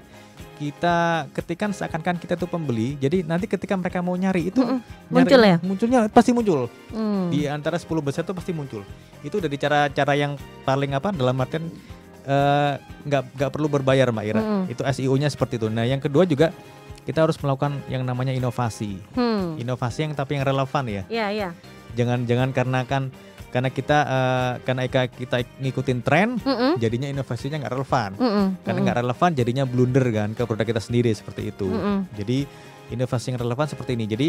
kita 0.57 0.97
ketikan 1.31 1.71
seakan-akan 1.71 2.17
kita 2.17 2.35
tuh 2.35 2.47
pembeli. 2.47 2.97
Jadi 2.97 3.21
nanti 3.23 3.45
ketika 3.45 3.73
mereka 3.73 4.01
mau 4.01 4.13
nyari 4.13 4.49
itu 4.49 4.59
Mm-mm. 4.59 4.81
nyari- 5.07 5.13
Muncul 5.13 5.41
ya? 5.43 5.57
Munculnya 5.61 6.01
pasti 6.09 6.31
muncul 6.33 6.73
Hmm. 6.89 7.29
di 7.29 7.45
antara 7.45 7.77
10 7.77 8.01
besar 8.01 8.23
itu 8.23 8.33
pasti 8.33 8.51
muncul. 8.51 8.81
Itu 9.21 9.37
dari 9.37 9.55
cara-cara 9.55 10.13
yang 10.13 10.35
paling 10.63 10.93
apa 10.93 11.13
dalam 11.13 11.37
artian 11.37 11.69
eh, 12.23 12.73
nggak 13.05 13.23
nggak 13.35 13.51
perlu 13.51 13.69
berbayar 13.69 14.09
Mbak 14.09 14.25
Ira. 14.27 14.41
Mm-mm. 14.41 14.63
Itu 14.67 14.83
SEO-nya 14.83 15.29
seperti 15.29 15.57
itu. 15.57 15.69
Nah, 15.69 15.85
yang 15.85 16.01
kedua 16.01 16.25
juga 16.25 16.51
kita 17.03 17.23
harus 17.23 17.39
melakukan 17.39 17.79
yang 17.87 18.03
namanya 18.03 18.33
inovasi. 18.33 18.99
Hmm. 19.15 19.55
Inovasi 19.55 20.03
yang 20.03 20.13
tapi 20.13 20.35
yang 20.35 20.43
relevan 20.43 20.85
ya. 20.87 21.03
Iya, 21.07 21.27
iya. 21.31 21.49
Jangan 21.95 22.25
jangan 22.25 22.51
karena 22.51 22.83
kan 22.83 23.15
karena 23.57 23.73
kita 23.73 23.99
eh, 24.05 24.53
karena 24.69 24.83
kita 25.09 25.37
ngikutin 25.65 25.99
tren 26.05 26.37
Mm-mm. 26.37 26.77
jadinya 26.77 27.09
inovasinya 27.09 27.57
nggak 27.65 27.73
relevan. 27.73 28.11
Mm-mm. 28.21 28.47
Karena 28.61 28.79
nggak 28.85 28.99
relevan 29.01 29.31
jadinya 29.33 29.65
blunder 29.65 30.05
kan 30.13 30.37
ke 30.37 30.45
produk 30.45 30.77
kita 30.77 30.83
sendiri 30.85 31.09
seperti 31.17 31.49
itu. 31.49 31.65
Mm-mm. 31.65 32.05
Jadi 32.21 32.45
inovasi 32.93 33.33
yang 33.33 33.41
relevan 33.41 33.65
seperti 33.65 33.97
ini. 33.97 34.05
Jadi 34.05 34.29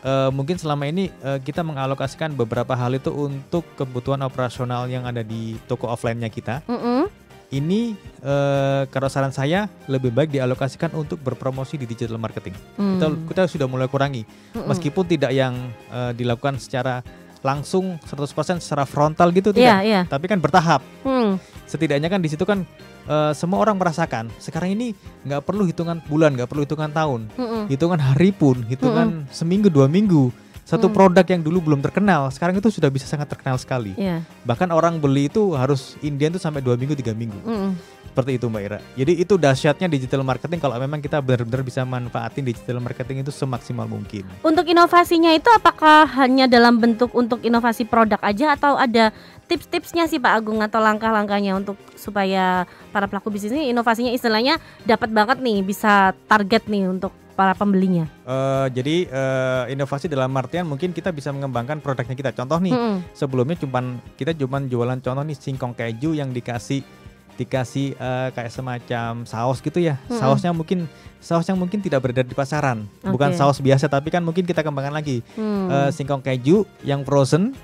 eh, 0.00 0.30
mungkin 0.32 0.56
selama 0.56 0.88
ini 0.88 1.12
eh, 1.20 1.36
kita 1.44 1.60
mengalokasikan 1.60 2.32
beberapa 2.32 2.72
hal 2.72 2.96
itu 2.96 3.12
untuk 3.12 3.68
kebutuhan 3.76 4.24
operasional 4.24 4.88
yang 4.88 5.04
ada 5.04 5.20
di 5.20 5.60
toko 5.68 5.92
offline-nya 5.92 6.32
kita. 6.32 6.64
Mm-mm. 6.64 7.12
Ini 7.52 7.92
eh, 8.24 8.82
kalau 8.88 9.12
saran 9.12 9.36
saya 9.36 9.68
lebih 9.84 10.16
baik 10.16 10.32
dialokasikan 10.32 10.96
untuk 10.96 11.20
berpromosi 11.20 11.76
di 11.76 11.84
digital 11.84 12.16
marketing. 12.16 12.56
Kita 12.56 13.04
Hmm. 13.12 13.28
kita 13.28 13.44
sudah 13.44 13.68
mulai 13.68 13.92
kurangi 13.92 14.24
Mm-mm. 14.24 14.64
meskipun 14.64 15.04
tidak 15.04 15.36
yang 15.36 15.60
eh, 15.92 16.16
dilakukan 16.16 16.56
secara 16.56 17.04
langsung 17.42 17.98
100% 18.06 18.62
secara 18.62 18.86
frontal 18.86 19.28
gitu 19.30 19.50
Iya, 19.52 19.58
tidak. 19.58 19.80
iya. 19.84 20.00
Tapi 20.06 20.24
kan 20.26 20.38
bertahap. 20.38 20.80
Hmm. 21.02 21.36
Setidaknya 21.66 22.06
kan 22.06 22.22
di 22.22 22.30
situ 22.30 22.46
kan 22.46 22.62
eh, 23.04 23.32
semua 23.34 23.58
orang 23.60 23.76
merasakan. 23.76 24.30
Sekarang 24.38 24.72
ini 24.72 24.94
nggak 25.26 25.42
perlu 25.42 25.66
hitungan 25.66 25.98
bulan, 26.06 26.38
nggak 26.38 26.48
perlu 26.48 26.62
hitungan 26.62 26.90
tahun 26.90 27.20
Mm-mm. 27.34 27.62
hitungan 27.66 27.98
hari 27.98 28.30
pun, 28.30 28.62
hitungan 28.66 29.26
seminggu 29.28 29.68
dua 29.68 29.90
minggu. 29.90 30.30
Satu 30.62 30.86
Hmm. 30.88 30.94
produk 30.94 31.26
yang 31.26 31.42
dulu 31.42 31.58
belum 31.58 31.82
terkenal, 31.82 32.30
sekarang 32.30 32.54
itu 32.56 32.70
sudah 32.70 32.86
bisa 32.86 33.04
sangat 33.04 33.26
terkenal 33.26 33.58
sekali. 33.58 33.98
Iya. 33.98 34.22
Bahkan 34.46 34.70
orang 34.70 35.02
beli 35.02 35.26
itu 35.26 35.52
harus 35.58 35.98
Indian 36.00 36.30
tuh 36.32 36.42
sampai 36.42 36.62
dua 36.62 36.78
minggu 36.78 36.94
tiga 36.94 37.10
minggu. 37.12 37.34
Mm-mm. 37.42 37.74
Seperti 38.12 38.36
itu 38.36 38.44
Mbak 38.44 38.62
Ira. 38.62 38.78
Jadi 38.92 39.12
itu 39.24 39.34
dahsyatnya 39.40 39.88
digital 39.88 40.20
marketing 40.20 40.60
kalau 40.60 40.76
memang 40.76 41.00
kita 41.00 41.16
benar-benar 41.24 41.64
bisa 41.64 41.80
manfaatin 41.82 42.44
digital 42.44 42.76
marketing 42.78 43.24
itu 43.24 43.32
semaksimal 43.32 43.88
mungkin. 43.88 44.28
Untuk 44.44 44.68
inovasinya 44.68 45.32
itu 45.32 45.48
apakah 45.48 46.04
hanya 46.20 46.44
dalam 46.44 46.76
bentuk 46.76 47.10
untuk 47.16 47.40
inovasi 47.40 47.88
produk 47.88 48.20
aja 48.20 48.52
atau 48.52 48.76
ada 48.76 49.16
tips-tipsnya 49.48 50.06
sih 50.06 50.20
Pak 50.20 50.44
Agung 50.44 50.60
atau 50.60 50.78
langkah-langkahnya 50.84 51.56
untuk 51.56 51.80
supaya 51.96 52.68
para 52.92 53.08
pelaku 53.08 53.32
bisnis 53.32 53.56
ini 53.56 53.72
inovasinya 53.72 54.12
istilahnya 54.12 54.60
dapat 54.84 55.08
banget 55.08 55.40
nih 55.40 55.64
bisa 55.64 56.12
target 56.28 56.68
nih 56.68 56.92
untuk 56.92 57.16
para 57.32 57.56
pembelinya. 57.56 58.06
Eh, 58.24 58.66
jadi 58.72 58.96
eh, 59.08 59.64
inovasi 59.74 60.06
dalam 60.06 60.30
artian 60.36 60.68
mungkin 60.68 60.92
kita 60.92 61.10
bisa 61.10 61.32
mengembangkan 61.32 61.80
produknya 61.82 62.14
kita. 62.14 62.30
Contoh 62.36 62.60
nih, 62.60 62.72
Mm-mm. 62.72 62.96
sebelumnya 63.16 63.56
cuman 63.58 63.98
kita 64.14 64.36
cuman 64.36 64.68
jualan 64.68 64.98
contoh 65.00 65.24
nih 65.24 65.36
singkong 65.36 65.74
keju 65.74 66.14
yang 66.14 66.30
dikasih 66.30 67.01
dikasih 67.36 67.96
eh, 67.96 68.28
kayak 68.36 68.52
semacam 68.52 69.24
saus 69.24 69.58
gitu 69.64 69.80
ya. 69.80 69.96
Mm-mm. 70.08 70.20
Sausnya 70.20 70.52
mungkin 70.52 70.86
saus 71.22 71.46
yang 71.46 71.54
mungkin 71.54 71.78
tidak 71.78 72.02
beredar 72.02 72.26
di 72.26 72.34
pasaran. 72.34 72.82
Bukan 73.00 73.30
Oke. 73.32 73.38
saus 73.38 73.62
biasa 73.62 73.86
tapi 73.86 74.10
kan 74.10 74.26
mungkin 74.26 74.42
kita 74.42 74.60
kembangkan 74.66 74.90
lagi. 74.90 75.22
Hmm. 75.38 75.70
Eh, 75.70 75.90
singkong 75.94 76.20
keju 76.20 76.66
yang 76.82 77.06
frozen, 77.06 77.54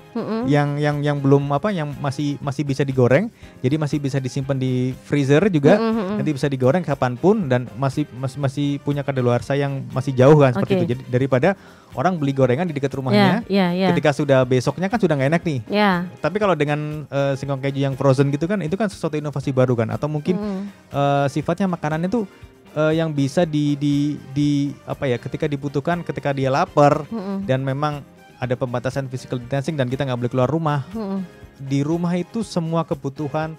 yang 0.47 0.79
yang 0.79 1.03
yang 1.03 1.19
belum 1.19 1.51
apa 1.51 1.75
yang 1.75 1.91
masih 1.99 2.39
masih 2.39 2.63
bisa 2.63 2.87
digoreng. 2.87 3.27
Jadi 3.59 3.75
masih 3.75 3.97
bisa 3.99 4.17
disimpan 4.23 4.55
di 4.55 4.95
freezer 5.03 5.43
juga. 5.51 5.75
Nanti 6.15 6.31
bisa 6.31 6.47
digoreng 6.47 6.81
kapan 6.87 7.19
pun 7.19 7.51
dan 7.51 7.67
masih 7.75 8.07
masih 8.15 8.37
masih 8.39 8.67
punya 8.81 9.03
kadaluarsa 9.03 9.59
yang 9.59 9.83
masih 9.91 10.15
jauh 10.15 10.39
kan 10.39 10.55
seperti 10.55 10.73
Oke. 10.73 10.79
itu. 10.79 10.87
Jadi 10.95 11.01
daripada 11.11 11.59
orang 11.97 12.17
beli 12.17 12.33
gorengan 12.33 12.69
di 12.69 12.73
dekat 12.75 12.91
Ya, 12.91 12.97
rumahnya, 12.97 13.31
ya, 13.49 13.67
ya. 13.73 13.87
ketika 13.93 14.13
sudah 14.13 14.45
besoknya 14.45 14.89
kan 14.89 15.01
sudah 15.01 15.17
nggak 15.17 15.29
enak 15.33 15.41
nih. 15.45 15.59
Ya. 15.69 16.05
Tapi 16.21 16.37
kalau 16.37 16.53
dengan 16.53 17.05
eh, 17.09 17.33
singkong 17.33 17.61
keju 17.61 17.81
yang 17.81 17.95
frozen 17.97 18.29
gitu 18.29 18.45
kan, 18.45 18.61
itu 18.61 18.77
kan 18.77 18.89
sesuatu 18.89 19.17
inovasi 19.17 19.49
baru 19.49 19.73
kan, 19.73 19.89
atau 19.89 20.05
mungkin 20.05 20.37
Mm-mm. 20.37 20.61
eh, 20.93 21.25
sifatnya 21.29 21.65
makanan 21.65 22.05
itu 22.05 22.29
eh, 22.77 22.93
yang 22.97 23.09
bisa 23.09 23.45
di, 23.45 23.73
di 23.73 24.17
di 24.33 24.49
apa 24.85 25.09
ya, 25.09 25.17
ketika 25.17 25.49
dibutuhkan, 25.49 26.05
ketika 26.05 26.29
dia 26.29 26.53
lapar 26.53 27.05
Mm-mm. 27.09 27.45
dan 27.49 27.65
memang 27.65 28.05
ada 28.39 28.55
pembatasan 28.55 29.09
physical 29.09 29.41
distancing 29.41 29.75
dan 29.75 29.89
kita 29.89 30.05
nggak 30.05 30.19
boleh 30.19 30.31
keluar 30.31 30.49
rumah, 30.49 30.85
Mm-mm. 30.93 31.25
di 31.57 31.81
rumah 31.81 32.13
itu 32.15 32.45
semua 32.45 32.85
kebutuhan 32.85 33.57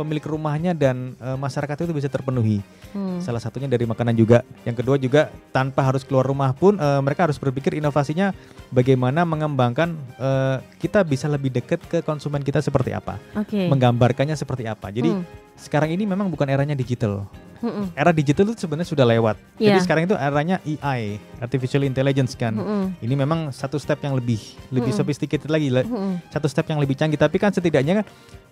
pemilik 0.00 0.24
rumahnya 0.24 0.72
dan 0.72 1.12
eh, 1.20 1.36
masyarakat 1.36 1.84
itu 1.84 1.92
bisa 1.92 2.08
terpenuhi. 2.08 2.64
Hmm. 2.96 3.20
Salah 3.20 3.38
satunya 3.38 3.68
dari 3.68 3.84
makanan 3.84 4.16
juga. 4.16 4.40
Yang 4.64 4.76
kedua 4.80 4.96
juga 4.96 5.28
tanpa 5.52 5.84
harus 5.84 6.02
keluar 6.02 6.24
rumah 6.24 6.56
pun 6.56 6.80
eh, 6.80 7.00
mereka 7.04 7.28
harus 7.28 7.36
berpikir 7.36 7.76
inovasinya 7.76 8.32
bagaimana 8.72 9.28
mengembangkan 9.28 9.92
eh, 10.16 10.56
kita 10.80 11.04
bisa 11.04 11.28
lebih 11.28 11.52
dekat 11.52 11.84
ke 11.84 12.00
konsumen 12.00 12.40
kita 12.40 12.64
seperti 12.64 12.96
apa, 12.96 13.20
Oke. 13.36 13.68
menggambarkannya 13.68 14.34
seperti 14.34 14.64
apa. 14.64 14.88
Jadi 14.88 15.12
Hmm. 15.12 15.22
sekarang 15.60 15.92
ini 15.92 16.08
memang 16.08 16.32
bukan 16.32 16.48
eranya 16.48 16.72
digital. 16.72 17.28
Mm-mm. 17.60 17.92
Era 17.92 18.12
digital 18.12 18.48
itu 18.50 18.64
sebenarnya 18.64 18.88
sudah 18.88 19.06
lewat. 19.06 19.36
Iya. 19.60 19.76
Jadi 19.76 19.78
sekarang 19.84 20.02
itu 20.08 20.16
eranya 20.16 20.56
AI, 20.64 21.20
artificial 21.40 21.84
intelligence 21.84 22.32
kan. 22.36 22.56
Mm-mm. 22.56 22.96
Ini 23.00 23.14
memang 23.14 23.52
satu 23.52 23.76
step 23.76 24.00
yang 24.00 24.16
lebih 24.16 24.40
lebih 24.72 24.90
Mm-mm. 24.92 25.00
sophisticated 25.00 25.48
lagi, 25.52 25.68
Mm-mm. 25.68 26.20
satu 26.32 26.48
step 26.48 26.66
yang 26.68 26.80
lebih 26.80 26.96
canggih. 26.96 27.20
Tapi 27.20 27.36
kan 27.36 27.52
setidaknya 27.52 28.02
kan 28.02 28.06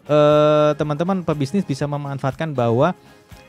eh, 0.09 0.71
teman-teman 0.77 1.25
pebisnis 1.25 1.65
bisa 1.65 1.89
memanfaatkan 1.89 2.53
bahwa 2.53 2.93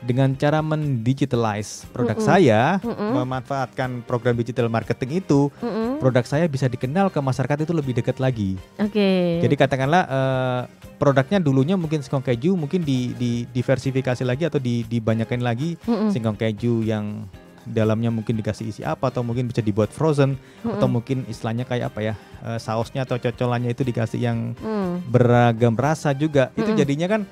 dengan 0.00 0.32
cara 0.32 0.64
mendigitalize 0.64 1.84
produk 1.92 2.16
Mm-mm. 2.16 2.28
saya, 2.28 2.60
Mm-mm. 2.80 3.20
memanfaatkan 3.20 4.00
program 4.08 4.32
digital 4.36 4.72
marketing 4.72 5.20
itu, 5.20 5.52
Mm-mm. 5.60 6.00
produk 6.00 6.24
saya 6.24 6.48
bisa 6.48 6.66
dikenal 6.66 7.12
ke 7.12 7.20
masyarakat 7.20 7.68
itu 7.68 7.72
lebih 7.76 7.92
dekat 7.92 8.16
lagi. 8.16 8.56
Oke. 8.80 9.40
Jadi 9.44 9.54
katakanlah 9.60 10.02
eh, 10.08 10.60
produknya 10.96 11.36
dulunya 11.36 11.76
mungkin 11.76 12.00
singkong 12.00 12.24
keju, 12.24 12.56
mungkin 12.56 12.80
di, 12.80 13.12
di 13.16 13.44
diversifikasi 13.52 14.24
lagi 14.24 14.48
atau 14.48 14.56
di, 14.56 14.88
dibanyakin 14.88 15.44
lagi 15.44 15.76
Mm-mm. 15.84 16.08
singkong 16.08 16.36
keju 16.40 16.80
yang 16.80 17.28
dalamnya 17.68 18.08
mungkin 18.08 18.40
dikasih 18.40 18.72
isi 18.72 18.80
apa 18.80 19.12
atau 19.12 19.20
mungkin 19.20 19.44
bisa 19.44 19.60
dibuat 19.60 19.92
frozen 19.92 20.40
atau 20.64 20.88
Mm-mm. 20.88 20.96
mungkin 20.96 21.18
istilahnya 21.28 21.68
kayak 21.68 21.92
apa 21.92 22.00
ya 22.00 22.14
eh, 22.40 22.56
sausnya 22.56 23.04
atau 23.04 23.20
cocolannya 23.20 23.76
itu 23.76 23.84
dikasih 23.84 24.20
yang 24.20 24.38
Mm. 24.56 25.12
beragam 25.12 25.76
rasa 25.76 26.16
juga 26.16 26.48
itu 26.56 26.72
Mm-mm. 26.72 26.80
jadinya 26.80 27.06
kan 27.06 27.22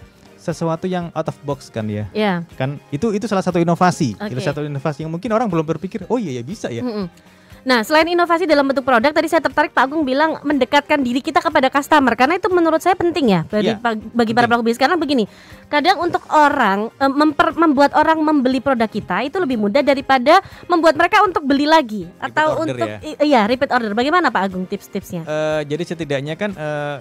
sesuatu 0.48 0.84
yang 0.84 1.12
out 1.12 1.28
of 1.28 1.36
box 1.44 1.68
kan 1.68 1.84
ya 1.84 2.08
Ya. 2.10 2.40
kan 2.56 2.80
itu 2.88 3.12
itu 3.12 3.28
salah 3.28 3.44
satu 3.44 3.56
inovasi 3.56 4.16
itu 4.16 4.34
Oke. 4.34 4.40
satu 4.40 4.64
inovasi 4.64 5.04
yang 5.04 5.12
mungkin 5.12 5.28
orang 5.30 5.46
belum 5.46 5.68
berpikir 5.68 6.08
oh 6.08 6.16
iya 6.16 6.32
ya 6.32 6.42
bisa 6.42 6.68
ya 6.68 6.80
Mm-mm. 6.80 7.36
Nah, 7.58 7.82
selain 7.82 8.06
inovasi 8.06 8.46
dalam 8.46 8.64
bentuk 8.64 8.80
produk, 8.80 9.10
tadi 9.10 9.26
saya 9.26 9.42
tertarik 9.42 9.74
Pak 9.74 9.90
Agung 9.90 10.00
bilang 10.00 10.40
mendekatkan 10.40 11.02
diri 11.02 11.18
kita 11.18 11.42
kepada 11.42 11.68
customer 11.68 12.14
karena 12.14 12.38
itu 12.38 12.48
menurut 12.48 12.78
saya 12.78 12.94
penting 12.94 13.34
ya 13.34 13.40
bagi, 13.44 13.74
Iya, 13.74 13.82
bagi 14.14 14.32
para 14.32 14.46
pelaku 14.46 14.62
bisnis. 14.64 14.80
Karena 14.80 14.94
begini, 14.94 15.26
kadang 15.66 16.00
untuk 16.00 16.22
orang 16.30 16.88
eh, 16.88 17.10
memper- 17.10 17.58
membuat 17.58 17.92
orang 17.92 18.22
membeli 18.22 18.62
produk 18.62 18.86
kita 18.86 19.20
itu 19.20 19.36
lebih 19.36 19.58
mudah 19.58 19.82
daripada 19.82 20.38
membuat 20.64 20.96
mereka 20.96 21.20
untuk 21.20 21.44
beli 21.44 21.66
lagi 21.66 22.06
atau 22.16 22.62
untuk 22.62 22.78
ya? 22.78 22.98
iya 23.20 23.40
repeat 23.44 23.68
order. 23.68 23.92
Bagaimana 23.92 24.30
Pak 24.30 24.42
Agung 24.48 24.64
tips-tipsnya? 24.64 25.26
Eh, 25.26 25.60
jadi 25.66 25.82
setidaknya 25.84 26.38
kan 26.38 26.54
eh, 26.54 26.96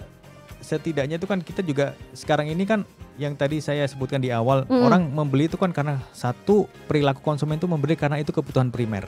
setidaknya 0.68 1.16
itu 1.16 1.24
kan 1.24 1.40
kita 1.40 1.64
juga 1.64 1.96
sekarang 2.12 2.52
ini 2.52 2.68
kan 2.68 2.84
yang 3.16 3.34
tadi 3.34 3.64
saya 3.64 3.88
sebutkan 3.88 4.20
di 4.20 4.30
awal 4.30 4.68
Mm. 4.68 4.84
orang 4.84 5.02
membeli 5.08 5.48
itu 5.48 5.56
kan 5.56 5.72
karena 5.72 6.04
satu 6.12 6.68
perilaku 6.86 7.24
konsumen 7.24 7.56
itu 7.56 7.66
membeli 7.66 7.96
karena 7.96 8.20
itu 8.20 8.36
kebutuhan 8.36 8.68
primer. 8.68 9.08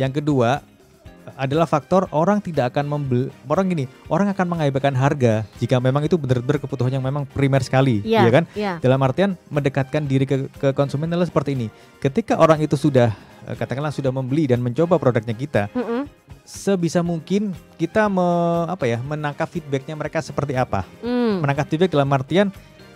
Yang 0.00 0.24
kedua 0.24 0.64
adalah 1.38 1.70
faktor 1.70 2.10
orang 2.10 2.42
tidak 2.42 2.74
akan 2.74 2.98
membeli 2.98 3.30
orang 3.46 3.70
gini 3.70 3.84
orang 4.10 4.34
akan 4.34 4.42
mengabaikan 4.42 4.90
harga 4.90 5.46
jika 5.62 5.78
memang 5.78 6.02
itu 6.02 6.18
benar-benar 6.18 6.58
kebutuhan 6.58 6.98
yang 6.98 7.04
memang 7.04 7.22
primer 7.30 7.62
sekali, 7.62 8.02
Iya, 8.02 8.26
ya 8.26 8.30
kan? 8.32 8.44
Iya. 8.58 8.72
Dalam 8.82 8.98
artian 9.06 9.38
mendekatkan 9.46 10.02
diri 10.02 10.26
ke, 10.26 10.50
ke 10.50 10.74
konsumen 10.74 11.06
adalah 11.06 11.28
seperti 11.28 11.54
ini. 11.54 11.66
Ketika 12.02 12.42
orang 12.42 12.58
itu 12.58 12.74
sudah 12.74 13.14
eh, 13.46 13.54
katakanlah 13.54 13.94
sudah 13.94 14.10
membeli 14.10 14.50
dan 14.50 14.58
mencoba 14.58 14.98
produknya 14.98 15.36
kita, 15.38 15.62
Mm-mm. 15.70 16.10
Sebisa 16.42 17.00
mungkin 17.00 17.54
kita 17.78 18.10
me, 18.10 18.26
apa 18.68 18.84
ya 18.86 18.98
menangkap 19.00 19.48
feedbacknya 19.48 19.94
mereka 19.94 20.18
seperti 20.20 20.58
apa. 20.58 20.86
Mm. 21.00 21.42
Menangkap 21.42 21.66
feedback 21.70 21.90
dalam 21.94 22.10
artian 22.10 22.48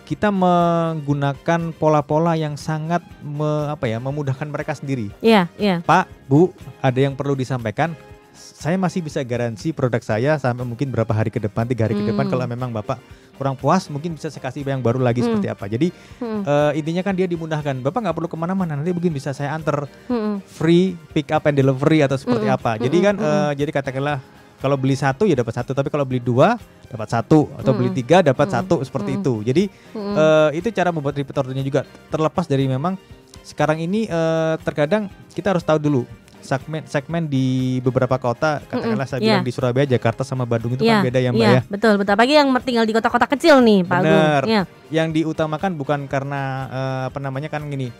kita 0.07 0.31
menggunakan 0.31 1.75
pola-pola 1.75 2.39
yang 2.39 2.55
sangat 2.55 3.03
me- 3.19 3.67
apa 3.67 3.91
ya 3.91 3.99
memudahkan 3.99 4.47
mereka 4.47 4.71
sendiri. 4.71 5.11
Iya, 5.19 5.51
iya. 5.59 5.83
Pak, 5.83 6.07
Bu, 6.31 6.55
ada 6.79 6.95
yang 6.95 7.11
perlu 7.11 7.35
disampaikan. 7.35 7.91
Saya 8.37 8.79
masih 8.79 9.03
bisa 9.03 9.19
garansi 9.25 9.75
produk 9.75 9.99
saya 9.99 10.39
sampai 10.39 10.63
mungkin 10.63 10.89
berapa 10.93 11.09
hari 11.11 11.27
ke 11.33 11.41
depan, 11.43 11.67
tiga 11.67 11.89
hari 11.89 11.99
ke 11.99 12.05
depan. 12.07 12.25
Hmm. 12.25 12.33
Kalau 12.37 12.45
memang 12.47 12.69
Bapak 12.71 13.01
kurang 13.37 13.53
puas, 13.53 13.85
mungkin 13.87 14.17
bisa 14.17 14.33
saya 14.33 14.41
kasih 14.41 14.65
yang 14.65 14.81
baru 14.81 14.97
lagi 14.97 15.21
Hmm. 15.21 15.37
seperti 15.37 15.47
apa. 15.47 15.65
Jadi 15.69 15.87
Mm-mm. 16.19 16.41
eh, 16.41 16.71
intinya 16.81 17.05
kan 17.05 17.13
dia 17.13 17.29
dimudahkan. 17.29 17.79
Bapak 17.85 17.99
nggak 18.01 18.15
perlu 18.17 18.29
ke 18.29 18.37
mana-mana. 18.37 18.73
Nanti 18.73 18.89
mungkin 18.91 19.13
bisa 19.13 19.31
saya 19.31 19.53
antar 19.53 19.85
Mm-mm. 20.09 20.41
free 20.41 20.97
pick 21.13 21.29
up 21.29 21.45
and 21.45 21.55
delivery 21.55 22.01
atau 22.01 22.17
seperti 22.17 22.49
Mm-mm, 22.49 22.57
apa. 22.57 22.71
Jadi 22.81 22.97
mm-mm, 22.97 23.07
kan 23.07 23.15
eh, 23.21 23.51
jadi 23.61 23.71
katakanlah 23.71 24.17
kalau 24.57 24.73
beli 24.73 24.97
satu 24.97 25.29
ya 25.29 25.37
dapat 25.37 25.53
satu, 25.53 25.77
tapi 25.77 25.93
kalau 25.93 26.01
beli 26.01 26.17
dua 26.17 26.57
dapat 26.89 27.07
satu 27.13 27.45
atau 27.61 27.71
beli 27.77 27.93
Mm-mm. 27.93 27.99
tiga 28.01 28.17
dapat 28.25 28.49
Mm-mm, 28.49 28.57
satu 28.57 28.75
seperti 28.81 29.13
mm-mm. 29.13 29.21
itu. 29.21 29.33
Jadi 29.45 29.63
Mm-mm. 29.93 30.15
eh, 30.17 30.49
itu 30.57 30.67
cara 30.73 30.89
membuat 30.89 31.13
repeat 31.13 31.37
ordernya 31.37 31.61
juga 31.61 31.85
terlepas 32.09 32.49
dari 32.49 32.65
memang 32.65 32.97
sekarang 33.45 33.79
ini 33.79 34.09
eh, 34.09 34.55
terkadang 34.65 35.07
kita 35.31 35.53
harus 35.53 35.63
tahu 35.63 35.77
dulu 35.77 36.01
segmen 36.41 36.81
segmen 36.87 37.23
di 37.27 37.77
beberapa 37.83 38.15
kota 38.21 38.63
katakanlah 38.65 39.07
saya 39.09 39.19
iya. 39.19 39.25
bilang 39.35 39.45
di 39.45 39.53
Surabaya, 39.53 39.85
Jakarta 39.85 40.21
sama 40.23 40.47
Bandung 40.47 40.77
itu 40.77 40.85
Iya, 40.85 41.01
kan 41.01 41.05
beda 41.09 41.19
ya 41.19 41.29
Mbak 41.33 41.41
iya, 41.41 41.51
ya. 41.51 41.61
betul 41.67 41.93
betul. 41.99 42.13
Apalagi 42.13 42.33
yang 42.37 42.49
tinggal 42.63 42.85
di 42.87 42.93
kota-kota 42.95 43.25
kecil 43.27 43.59
nih, 43.61 43.79
Pak 43.83 43.97
Agung. 43.99 44.07
Bener. 44.07 44.43
Iya. 44.47 44.61
Yang 44.93 45.07
diutamakan 45.21 45.71
bukan 45.75 45.99
karena 46.07 46.41
eh, 46.71 47.01
apa 47.11 47.19
namanya 47.19 47.49
kan 47.51 47.65
gini 47.67 47.91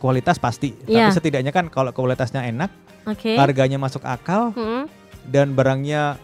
kualitas 0.00 0.40
pasti, 0.40 0.72
Iya. 0.88 1.12
tapi 1.12 1.20
setidaknya 1.20 1.52
kan 1.52 1.68
kalau 1.68 1.92
kualitasnya 1.92 2.40
enak, 2.48 2.72
Oke. 3.04 3.36
harganya 3.36 3.76
masuk 3.76 4.00
akal, 4.08 4.56
Mm-mm. 4.56 4.88
dan 5.28 5.52
barangnya 5.52 6.16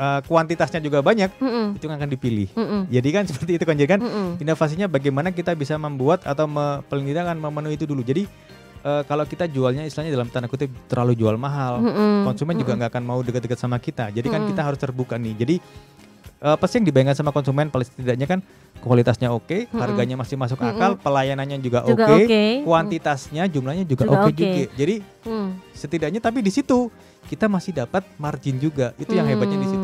uh, 0.00 0.20
kuantitasnya 0.24 0.80
juga 0.80 1.04
banyak 1.04 1.28
Mm-mm. 1.36 1.76
itu 1.76 1.84
yang 1.84 1.96
akan 2.00 2.10
dipilih. 2.10 2.48
Mm-mm. 2.56 2.80
Jadi 2.88 3.08
kan 3.12 3.24
seperti 3.28 3.60
itu 3.60 3.64
kan 3.68 3.76
jadi 3.76 3.90
kan 3.98 4.00
Mm-mm. 4.00 4.40
inovasinya 4.40 4.88
bagaimana 4.88 5.28
kita 5.28 5.52
bisa 5.52 5.76
membuat 5.76 6.24
atau 6.24 6.48
me, 6.48 6.80
paling 6.88 7.04
tidak 7.04 7.28
kan 7.28 7.36
memenuhi 7.36 7.76
itu 7.76 7.84
dulu. 7.84 8.00
Jadi 8.00 8.24
uh, 8.82 9.02
kalau 9.06 9.24
kita 9.24 9.46
jualnya 9.46 9.82
istilahnya 9.82 10.12
dalam 10.12 10.28
tanda 10.28 10.46
kutip 10.46 10.70
terlalu 10.86 11.14
jual 11.14 11.34
mahal, 11.34 11.80
Mm-mm. 11.80 12.26
konsumen 12.26 12.54
juga 12.54 12.74
Mm-mm. 12.74 12.78
nggak 12.82 12.90
akan 12.92 13.04
mau 13.06 13.18
dekat-dekat 13.22 13.58
sama 13.58 13.78
kita. 13.78 14.10
Jadi 14.10 14.26
kan 14.28 14.42
Mm-mm. 14.42 14.50
kita 14.54 14.60
harus 14.62 14.78
terbuka 14.78 15.16
nih. 15.16 15.34
Jadi 15.38 15.54
uh, 16.42 16.54
apa 16.54 16.66
sih 16.66 16.82
yang 16.82 16.86
dibayangkan 16.90 17.16
sama 17.16 17.30
konsumen 17.30 17.70
paling 17.70 17.86
setidaknya 17.86 18.26
kan 18.26 18.38
kualitasnya 18.82 19.30
oke, 19.30 19.70
Mm-mm. 19.70 19.78
harganya 19.78 20.18
masih 20.18 20.34
masuk 20.34 20.58
Mm-mm. 20.58 20.74
akal, 20.74 20.90
pelayanannya 20.98 21.58
juga 21.62 21.86
juga 21.86 22.06
oke, 22.10 22.26
oke. 22.26 22.42
kuantitasnya 22.66 23.42
jumlahnya 23.46 23.84
juga 23.86 24.02
Juga 24.04 24.16
oke 24.26 24.30
oke. 24.30 24.38
juga. 24.38 24.62
Jadi 24.74 24.96
Mm. 25.22 25.54
setidaknya 25.70 26.18
tapi 26.18 26.42
di 26.42 26.50
situ 26.50 26.90
kita 27.30 27.46
masih 27.46 27.70
dapat 27.70 28.02
margin 28.18 28.58
juga. 28.58 28.90
Itu 28.98 29.14
yang 29.14 29.30
hebatnya 29.30 29.54
di 29.54 29.70
situ, 29.70 29.81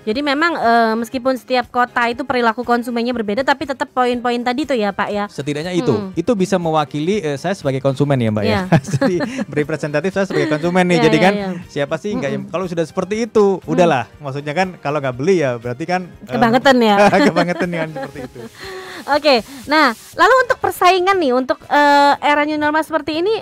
Jadi 0.00 0.20
memang 0.20 0.52
eh, 0.54 0.94
meskipun 0.96 1.36
setiap 1.36 1.68
kota 1.68 2.08
itu 2.08 2.24
perilaku 2.24 2.64
konsumennya 2.64 3.12
berbeda, 3.12 3.42
tapi 3.42 3.64
tetap 3.64 3.90
poin-poin 3.90 4.40
tadi 4.40 4.64
tuh 4.64 4.72
ya 4.72 4.90
Pak 4.90 5.08
ya. 5.08 5.24
Setidaknya 5.28 5.70
itu, 5.70 5.92
Hmm. 5.92 6.16
itu 6.16 6.32
bisa 6.32 6.56
mewakili 6.56 7.20
eh, 7.20 7.36
saya 7.36 7.52
sebagai 7.52 7.78
konsumen 7.78 8.16
ya 8.16 8.32
Mbak 8.32 8.44
Iya. 8.44 8.60
ya. 8.64 8.78
Jadi 8.96 9.16
representatif 9.46 10.10
saya 10.10 10.24
sebagai 10.24 10.48
konsumen 10.48 10.88
nih. 10.88 10.96
Iya, 10.96 11.04
Jadi 11.04 11.16
iya, 11.16 11.24
kan 11.24 11.34
iya. 11.34 11.48
siapa 11.66 11.94
sih 11.96 12.16
nggak 12.16 12.30
yang 12.30 12.42
Mm-mm. 12.44 12.52
kalau 12.52 12.64
sudah 12.64 12.84
seperti 12.84 13.28
itu, 13.28 13.60
udahlah. 13.64 14.08
Maksudnya 14.18 14.56
kan 14.56 14.68
kalau 14.78 14.98
nggak 14.98 15.16
beli 15.16 15.44
ya 15.44 15.60
berarti 15.60 15.84
kan 15.84 16.08
eh, 16.24 16.32
Kebangetan 16.32 16.76
ya. 16.80 16.96
kebangetan 17.28 17.68
kan 17.68 17.88
seperti 17.92 18.18
itu. 18.24 18.40
Oke, 19.16 19.34
nah 19.66 19.92
lalu 20.14 20.34
untuk 20.44 20.58
persaingan 20.60 21.16
nih 21.16 21.32
untuk 21.32 21.60
eh, 21.66 22.12
era 22.20 22.48
new 22.48 22.56
normal 22.56 22.80
seperti 22.80 23.20
ini 23.20 23.40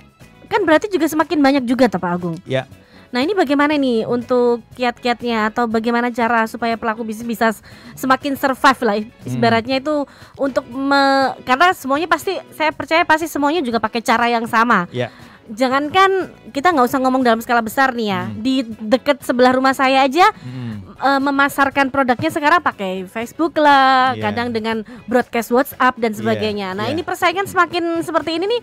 kan 0.48 0.64
berarti 0.64 0.88
juga 0.88 1.06
semakin 1.06 1.38
banyak 1.38 1.62
juga 1.62 1.86
tuh 1.86 2.00
Pak 2.00 2.10
Agung. 2.10 2.34
Ya. 2.42 2.66
Nah 3.08 3.20
ini 3.20 3.32
bagaimana 3.32 3.72
nih 3.72 4.04
untuk 4.04 4.60
kiat-kiatnya 4.72 5.48
atau 5.48 5.64
bagaimana 5.64 6.08
cara 6.08 6.44
supaya 6.44 6.76
pelaku 6.76 7.02
bisnis 7.02 7.24
bisa 7.24 7.56
semakin 7.94 8.34
survive 8.34 8.80
lah 8.82 8.96
ibaratnya 9.24 9.78
itu 9.78 10.04
untuk 10.34 10.64
me- 10.64 11.32
karena 11.42 11.72
semuanya 11.72 12.04
pasti 12.04 12.36
saya 12.52 12.68
percaya 12.68 13.02
pasti 13.02 13.24
semuanya 13.24 13.60
juga 13.60 13.78
pakai 13.78 14.00
cara 14.00 14.28
yang 14.28 14.44
sama. 14.44 14.84
Ya. 14.92 15.08
Jangankan 15.48 16.28
kita 16.52 16.68
nggak 16.68 16.84
usah 16.84 17.00
ngomong 17.00 17.24
dalam 17.24 17.40
skala 17.40 17.64
besar 17.64 17.96
nih 17.96 18.06
ya 18.06 18.20
Hmm. 18.22 18.36
di 18.36 18.60
deket 18.78 19.24
sebelah 19.24 19.56
rumah 19.56 19.72
saya 19.72 20.04
aja 20.04 20.28
Mm. 20.44 20.92
eh, 20.98 21.20
memasarkan 21.22 21.88
produknya 21.88 22.28
sekarang 22.28 22.60
pakai 22.60 23.08
Facebook 23.08 23.56
lah, 23.56 24.12
Iya. 24.12 24.28
kadang 24.28 24.52
dengan 24.52 24.76
broadcast 25.06 25.48
WhatsApp 25.48 25.96
dan 25.96 26.12
sebagainya. 26.12 26.76
Nah, 26.76 26.86
iya. 26.86 26.92
ini 26.92 27.00
persaingan 27.00 27.46
semakin 27.46 27.80
seperti 28.02 28.36
ini 28.36 28.44
nih 28.46 28.60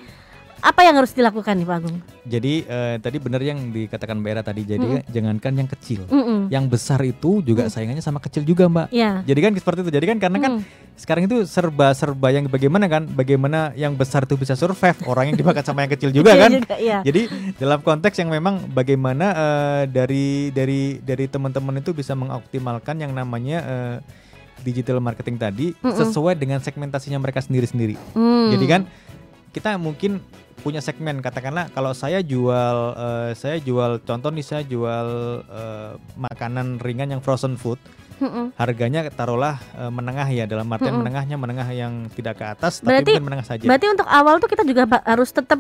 apa 0.66 0.82
yang 0.82 0.98
harus 0.98 1.14
dilakukan 1.14 1.54
nih 1.54 1.68
Pak 1.70 1.78
Agung? 1.78 1.98
Jadi 2.26 2.66
eh, 2.66 2.98
tadi 2.98 3.22
benar 3.22 3.38
yang 3.38 3.70
dikatakan 3.70 4.18
Mbak 4.18 4.32
Era 4.34 4.42
tadi. 4.42 4.66
Jadi 4.66 4.82
Mm-mm. 4.82 5.06
jangankan 5.14 5.54
yang 5.54 5.70
kecil, 5.70 6.02
Mm-mm. 6.10 6.50
yang 6.50 6.66
besar 6.66 6.98
itu 7.06 7.46
juga 7.46 7.70
Mm. 7.70 7.72
saingannya 7.72 8.02
sama 8.02 8.18
kecil 8.18 8.42
juga 8.42 8.66
Mbak. 8.66 8.90
Ya. 8.90 9.22
Jadi 9.22 9.40
kan 9.46 9.52
seperti 9.54 9.80
itu. 9.86 9.92
Jadi 9.94 10.06
kan 10.10 10.18
karena 10.18 10.38
kan 10.42 10.52
Mm. 10.58 10.66
sekarang 10.98 11.24
itu 11.30 11.46
serba-serba 11.46 12.28
yang 12.34 12.50
bagaimana 12.50 12.90
kan? 12.90 13.06
Bagaimana 13.06 13.78
yang 13.78 13.94
besar 13.94 14.26
itu 14.26 14.34
bisa 14.34 14.58
survive, 14.58 14.98
orang 15.06 15.30
yang 15.30 15.38
dimakan 15.38 15.62
sama 15.62 15.86
yang 15.86 15.94
kecil 15.94 16.10
juga 16.10 16.34
Iya 16.34 16.42
kan? 16.42 16.52
juga, 16.58 16.76
iya. 16.82 17.00
Jadi 17.06 17.22
dalam 17.62 17.86
konteks 17.86 18.18
yang 18.18 18.34
memang 18.34 18.66
bagaimana 18.74 19.26
eh, 19.38 19.84
dari 19.86 20.50
dari 20.50 20.98
dari 20.98 21.30
teman-teman 21.30 21.78
itu 21.78 21.94
bisa 21.94 22.18
mengoptimalkan 22.18 23.06
yang 23.06 23.14
namanya 23.14 23.58
eh, 23.62 23.98
digital 24.66 24.98
marketing 24.98 25.38
tadi 25.38 25.78
Mm-mm. 25.78 25.94
sesuai 25.94 26.34
dengan 26.34 26.58
segmentasinya 26.58 27.22
mereka 27.22 27.38
sendiri-sendiri. 27.38 28.18
Hmm. 28.18 28.50
Jadi 28.50 28.66
kan 28.66 28.82
kita 29.56 29.80
mungkin 29.80 30.20
punya 30.60 30.84
segmen 30.84 31.24
katakanlah 31.24 31.72
kalau 31.72 31.96
saya 31.96 32.20
jual 32.20 32.78
eh, 32.92 33.32
saya 33.34 33.56
jual 33.58 34.04
contoh 34.04 34.28
nih 34.36 34.44
saya 34.44 34.64
jual 34.68 35.08
eh, 35.48 35.92
makanan 36.20 36.84
ringan 36.84 37.16
yang 37.16 37.22
frozen 37.24 37.56
food 37.56 37.80
Mm-mm. 38.20 38.52
harganya 38.60 39.08
taruhlah 39.08 39.56
eh, 39.76 39.88
menengah 39.88 40.28
ya 40.28 40.44
dalam 40.44 40.68
artian 40.68 40.92
Mm-mm. 40.92 41.02
menengahnya 41.08 41.38
menengah 41.40 41.68
yang 41.72 42.12
tidak 42.12 42.36
ke 42.36 42.46
atas 42.46 42.84
Berarti- 42.84 43.16
tapi 43.16 43.24
menengah 43.24 43.48
saja. 43.48 43.64
Berarti 43.64 43.88
untuk 43.88 44.08
awal 44.08 44.44
tuh 44.44 44.50
kita 44.52 44.64
juga 44.68 44.84
harus 45.08 45.32
tetap 45.32 45.60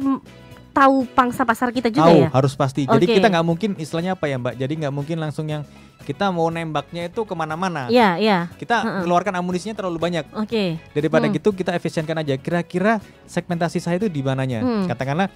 tahu 0.76 1.08
pangsa 1.08 1.48
pasar 1.48 1.72
kita 1.72 1.88
juga 1.88 2.12
Tahu 2.12 2.20
ya. 2.20 2.30
harus 2.36 2.54
pasti. 2.54 2.84
Jadi 2.84 3.06
Oke. 3.08 3.16
kita 3.16 3.32
nggak 3.32 3.46
mungkin 3.48 3.70
istilahnya 3.80 4.20
apa 4.20 4.28
ya 4.28 4.36
Mbak? 4.36 4.56
Jadi 4.60 4.74
nggak 4.84 4.94
mungkin 4.94 5.18
langsung 5.24 5.48
yang 5.48 5.64
kita 6.04 6.30
mau 6.30 6.52
nembaknya 6.52 7.08
itu 7.08 7.24
ke 7.24 7.34
mana-mana. 7.34 7.88
Iya, 7.88 8.20
iya. 8.20 8.40
Kita 8.54 8.84
Mm-mm. 8.84 9.02
keluarkan 9.08 9.34
amunisinya 9.40 9.74
terlalu 9.74 9.98
banyak. 9.98 10.28
Oke. 10.36 10.78
Daripada 10.92 11.26
Hmm. 11.26 11.34
gitu 11.34 11.50
kita 11.50 11.72
efisienkan 11.74 12.20
aja. 12.20 12.36
Kira-kira 12.36 13.00
segmentasi 13.26 13.80
saya 13.80 13.98
itu 13.98 14.12
di 14.12 14.20
mananya? 14.20 14.62
Hmm. 14.62 14.86
Katakanlah 14.86 15.32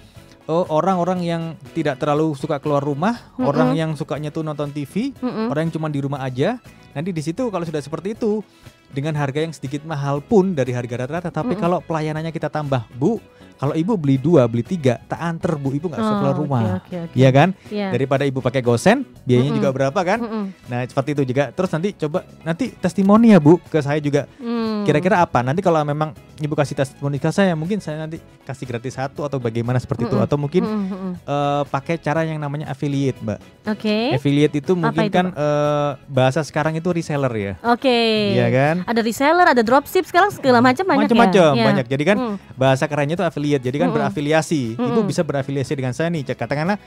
oh, 0.46 0.66
orang-orang 0.70 1.22
yang 1.22 1.42
tidak 1.72 1.98
terlalu 1.98 2.36
suka 2.36 2.60
keluar 2.60 2.84
rumah, 2.84 3.18
Mm-mm. 3.34 3.48
orang 3.48 3.68
yang 3.74 3.90
sukanya 3.94 4.28
tuh 4.28 4.44
nonton 4.44 4.70
TV, 4.70 5.10
Mm-mm. 5.18 5.48
orang 5.48 5.66
yang 5.66 5.74
cuma 5.74 5.88
di 5.88 5.98
rumah 5.98 6.20
aja. 6.20 6.60
Nanti 6.90 7.10
di 7.10 7.22
situ 7.22 7.48
kalau 7.48 7.62
sudah 7.62 7.78
seperti 7.78 8.14
itu 8.14 8.42
dengan 8.90 9.14
harga 9.14 9.42
yang 9.42 9.54
sedikit 9.54 9.86
mahal 9.86 10.18
pun 10.18 10.54
dari 10.54 10.74
harga 10.74 11.06
rata-rata, 11.06 11.30
tapi 11.30 11.54
Mm-mm. 11.54 11.62
kalau 11.62 11.78
pelayanannya 11.80 12.30
kita 12.30 12.50
tambah, 12.50 12.82
Bu, 12.94 13.22
kalau 13.60 13.76
ibu 13.76 13.92
beli 14.00 14.16
dua, 14.16 14.48
beli 14.48 14.64
tiga, 14.64 14.96
tak 15.04 15.20
anter 15.20 15.52
Bu, 15.60 15.76
ibu 15.76 15.92
nggak 15.92 16.00
usah 16.00 16.14
Oh, 16.16 16.18
keluar 16.24 16.32
oke, 16.32 16.40
rumah. 16.40 16.62
Oke, 16.80 16.96
oke. 16.96 17.12
Iya 17.12 17.28
kan? 17.28 17.48
Iya. 17.68 17.92
Daripada 17.92 18.24
ibu 18.24 18.40
pakai 18.40 18.64
gosen, 18.64 19.04
biayanya 19.28 19.52
Mm-mm. 19.52 19.58
juga 19.60 19.68
berapa 19.76 20.00
kan? 20.00 20.18
Mm-mm. 20.24 20.44
Nah, 20.72 20.80
seperti 20.88 21.12
itu 21.12 21.22
juga. 21.28 21.52
Terus 21.52 21.68
nanti 21.68 21.92
coba 21.92 22.24
nanti 22.40 22.72
testimoni 22.72 23.36
ya, 23.36 23.38
Bu, 23.38 23.60
ke 23.60 23.84
saya 23.84 24.00
juga. 24.00 24.24
Hmm. 24.40 24.88
Kira-kira 24.88 25.20
apa? 25.20 25.44
Nanti 25.44 25.60
kalau 25.60 25.84
memang 25.84 26.16
ibu 26.40 26.56
kasih 26.56 26.72
testimoni 26.74 27.20
ke 27.20 27.28
saya, 27.28 27.52
mungkin 27.52 27.78
saya 27.78 28.00
nanti 28.00 28.16
kasih 28.42 28.64
gratis 28.64 28.96
satu 28.96 29.22
atau 29.22 29.36
bagaimana 29.36 29.76
seperti 29.76 30.08
itu 30.08 30.16
Mm-mm. 30.16 30.26
atau 30.26 30.36
mungkin 30.40 30.64
Mm-mm, 30.64 30.88
mm-mm. 30.88 31.12
eh, 31.20 31.62
pakai 31.68 32.00
cara 32.00 32.24
yang 32.24 32.40
namanya 32.40 32.72
affiliate, 32.72 33.20
Mbak. 33.20 33.38
Oke. 33.68 34.16
Affiliate 34.16 34.56
itu 34.58 34.72
mungkin 34.72 35.06
itu, 35.06 35.14
kan 35.14 35.26
eh, 35.30 35.90
bahasa 36.08 36.40
sekarang 36.40 36.74
itu 36.74 36.88
reseller 36.88 37.32
ya. 37.36 37.52
Oke. 37.62 38.32
Iya 38.34 38.48
kan? 38.48 38.76
Ada 38.88 39.00
reseller, 39.04 39.46
ada 39.52 39.62
dropship 39.62 40.08
sekarang 40.08 40.32
segala 40.32 40.64
macam 40.64 40.82
banyak 40.88 41.12
Macam-macam, 41.12 41.52
ya. 41.52 41.58
Iya. 41.60 41.66
banyak. 41.68 41.86
Jadi 41.86 42.04
kan 42.08 42.16
Hmm. 42.20 42.36
bahasa 42.56 42.84
kerennya 42.88 43.16
itu 43.16 43.24
affiliate. 43.24 43.64
Jadi 43.64 43.76
kan 43.76 43.88
Mm-mm. 43.92 44.00
berafiliasi. 44.00 44.80
Ibu 44.80 45.00
Mm-mm. 45.00 45.08
bisa 45.08 45.20
berafiliasi 45.22 45.72
dengan 45.76 45.92
saya 45.92 46.08
nih. 46.08 46.24
Katakanlah 46.32 46.80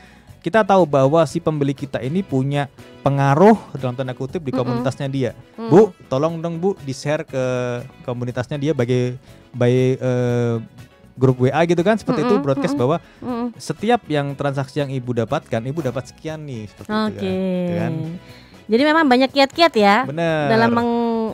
kita 0.43 0.59
tahu 0.59 0.83
bahwa 0.83 1.23
si 1.23 1.39
pembeli 1.39 1.71
kita 1.71 2.03
ini 2.03 2.19
punya 2.19 2.67
pengaruh 2.99 3.55
dalam 3.79 3.95
tanda 3.95 4.11
kutip 4.11 4.43
di 4.43 4.51
komunitasnya 4.51 5.07
dia. 5.07 5.31
Mm. 5.55 5.71
Bu, 5.71 5.95
tolong 6.11 6.43
dong 6.43 6.59
Bu 6.59 6.75
di-share 6.83 7.23
ke 7.23 7.43
komunitasnya 8.03 8.59
dia 8.59 8.75
bagi 8.75 9.15
by 9.53 9.73
eh, 9.95 10.55
grup 11.13 11.37
WA 11.37 11.61
gitu 11.63 11.81
kan 11.85 11.93
seperti 11.93 12.25
itu 12.25 12.33
Mm-mm, 12.33 12.45
broadcast 12.45 12.73
mm-mm. 12.73 12.83
bahwa 12.89 12.97
Mm. 13.21 13.47
setiap 13.55 14.01
yang 14.09 14.33
transaksi 14.33 14.81
yang 14.81 14.89
Ibu 14.89 15.13
dapatkan, 15.23 15.61
Ibu 15.61 15.79
dapat 15.85 16.09
sekian 16.09 16.41
nih 16.43 16.65
seperti 16.67 16.89
Oke. 16.89 17.13
itu 17.13 17.21
kan. 17.21 17.31
Gitu 17.31 17.73
kan. 17.77 17.93
Jadi 18.63 18.83
memang 18.87 19.05
banyak 19.05 19.29
kiat-kiat 19.29 19.73
ya 19.75 20.07
Benar. 20.07 20.47
dalam 20.47 20.69
meng, 20.71 20.89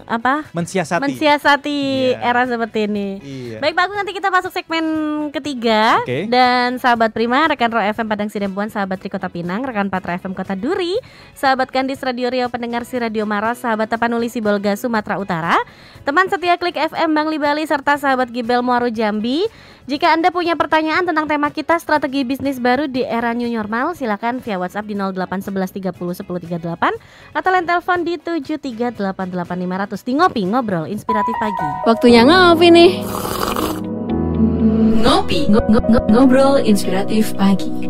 apa 0.10 0.50
mensiasati. 0.58 1.06
mensiasati 1.06 1.80
Iya. 2.18 2.26
era 2.26 2.42
seperti 2.50 2.90
ini. 2.90 3.08
Iya. 3.22 3.58
Baik 3.62 3.78
Pak 3.78 3.84
Agung 3.86 3.98
nanti 4.02 4.14
kita 4.18 4.34
masuk 4.34 4.50
segmen 4.50 4.86
ketiga 5.30 6.02
Oke. 6.02 6.26
dan 6.26 6.82
sahabat 6.82 7.14
Prima, 7.14 7.46
rekan 7.46 7.70
Ro 7.70 7.78
FM 7.78 8.10
Padang 8.10 8.30
Sidempuan, 8.34 8.74
sahabat 8.74 8.98
Tri 8.98 9.14
Kota 9.14 9.30
Pinang, 9.30 9.62
rekan 9.62 9.94
Patra 9.94 10.18
FM 10.18 10.34
Kota 10.34 10.58
Duri, 10.58 10.98
sahabat 11.38 11.70
Kandis 11.70 12.02
Radio 12.02 12.34
Riau 12.34 12.50
pendengar 12.50 12.90
si 12.90 12.98
Radio 12.98 13.30
Maros, 13.30 13.62
sahabat 13.62 13.86
Tapanuli 13.86 14.34
Sibolga 14.34 14.74
Sumatera 14.74 15.22
Utara, 15.22 15.56
teman 16.02 16.26
setia 16.26 16.58
Klik 16.58 16.76
FM 16.76 17.14
Bangli 17.14 17.38
Bali 17.38 17.62
serta 17.70 18.02
sahabat 18.02 18.34
Gibel 18.34 18.66
Muaro 18.66 18.90
Jambi. 18.90 19.46
Jika 19.90 20.14
Anda 20.14 20.30
punya 20.30 20.54
pertanyaan 20.54 21.02
tentang 21.02 21.26
tema 21.26 21.50
kita 21.50 21.74
strategi 21.82 22.22
bisnis 22.22 22.62
baru 22.62 22.86
di 22.86 23.02
era 23.02 23.34
new 23.34 23.50
normal, 23.50 23.98
silakan 23.98 24.38
via 24.38 24.62
WhatsApp 24.62 24.86
di 24.86 24.94
0811 24.94 25.50
30 25.82 26.22
10 26.22 26.62
38 26.62 26.94
atau 27.34 27.50
line 27.50 27.66
telepon 27.66 28.00
di 28.06 28.14
7388500 28.22 29.99
di 30.04 30.16
Ngopi 30.16 30.48
Ngobrol 30.48 30.88
Inspiratif 30.88 31.36
Pagi. 31.40 31.68
Waktunya 31.86 32.22
ngopi 32.24 32.68
nih. 32.72 32.92
Ngopi, 35.00 35.48
Ngo- 35.48 35.68
ngo- 35.72 35.88
ngo- 35.88 36.08
ngobrol 36.12 36.60
inspiratif 36.60 37.32
pagi. 37.40 37.88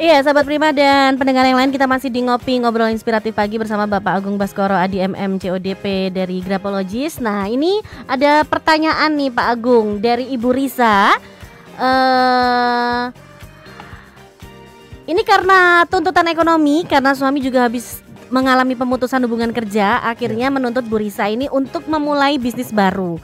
Iya, 0.00 0.24
sahabat 0.24 0.48
Prima 0.48 0.72
dan 0.72 1.20
pendengar 1.20 1.44
yang 1.44 1.60
lain 1.60 1.68
kita 1.68 1.84
masih 1.84 2.08
di 2.08 2.24
ngopi 2.24 2.56
ngobrol 2.56 2.88
inspiratif 2.88 3.36
pagi 3.36 3.60
bersama 3.60 3.84
Bapak 3.84 4.24
Agung 4.24 4.40
Baskoro 4.40 4.72
Adi 4.72 4.96
MM 5.04 5.36
CODP 5.36 6.08
dari 6.08 6.40
Grapologis. 6.40 7.20
Nah, 7.20 7.44
ini 7.44 7.84
ada 8.08 8.40
pertanyaan 8.48 9.12
nih 9.12 9.28
Pak 9.28 9.46
Agung 9.60 10.00
dari 10.00 10.32
Ibu 10.32 10.56
Risa. 10.56 11.12
Eh 11.80 13.04
ini 15.10 15.26
karena 15.26 15.82
tuntutan 15.90 16.28
ekonomi 16.30 16.86
karena 16.86 17.16
suami 17.18 17.42
juga 17.42 17.66
habis 17.66 17.98
mengalami 18.30 18.78
pemutusan 18.78 19.18
hubungan 19.26 19.50
kerja, 19.50 19.98
akhirnya 20.06 20.54
menuntut 20.54 20.86
Bu 20.86 21.02
Risa 21.02 21.26
ini 21.26 21.50
untuk 21.50 21.90
memulai 21.90 22.38
bisnis 22.38 22.70
baru. 22.70 23.18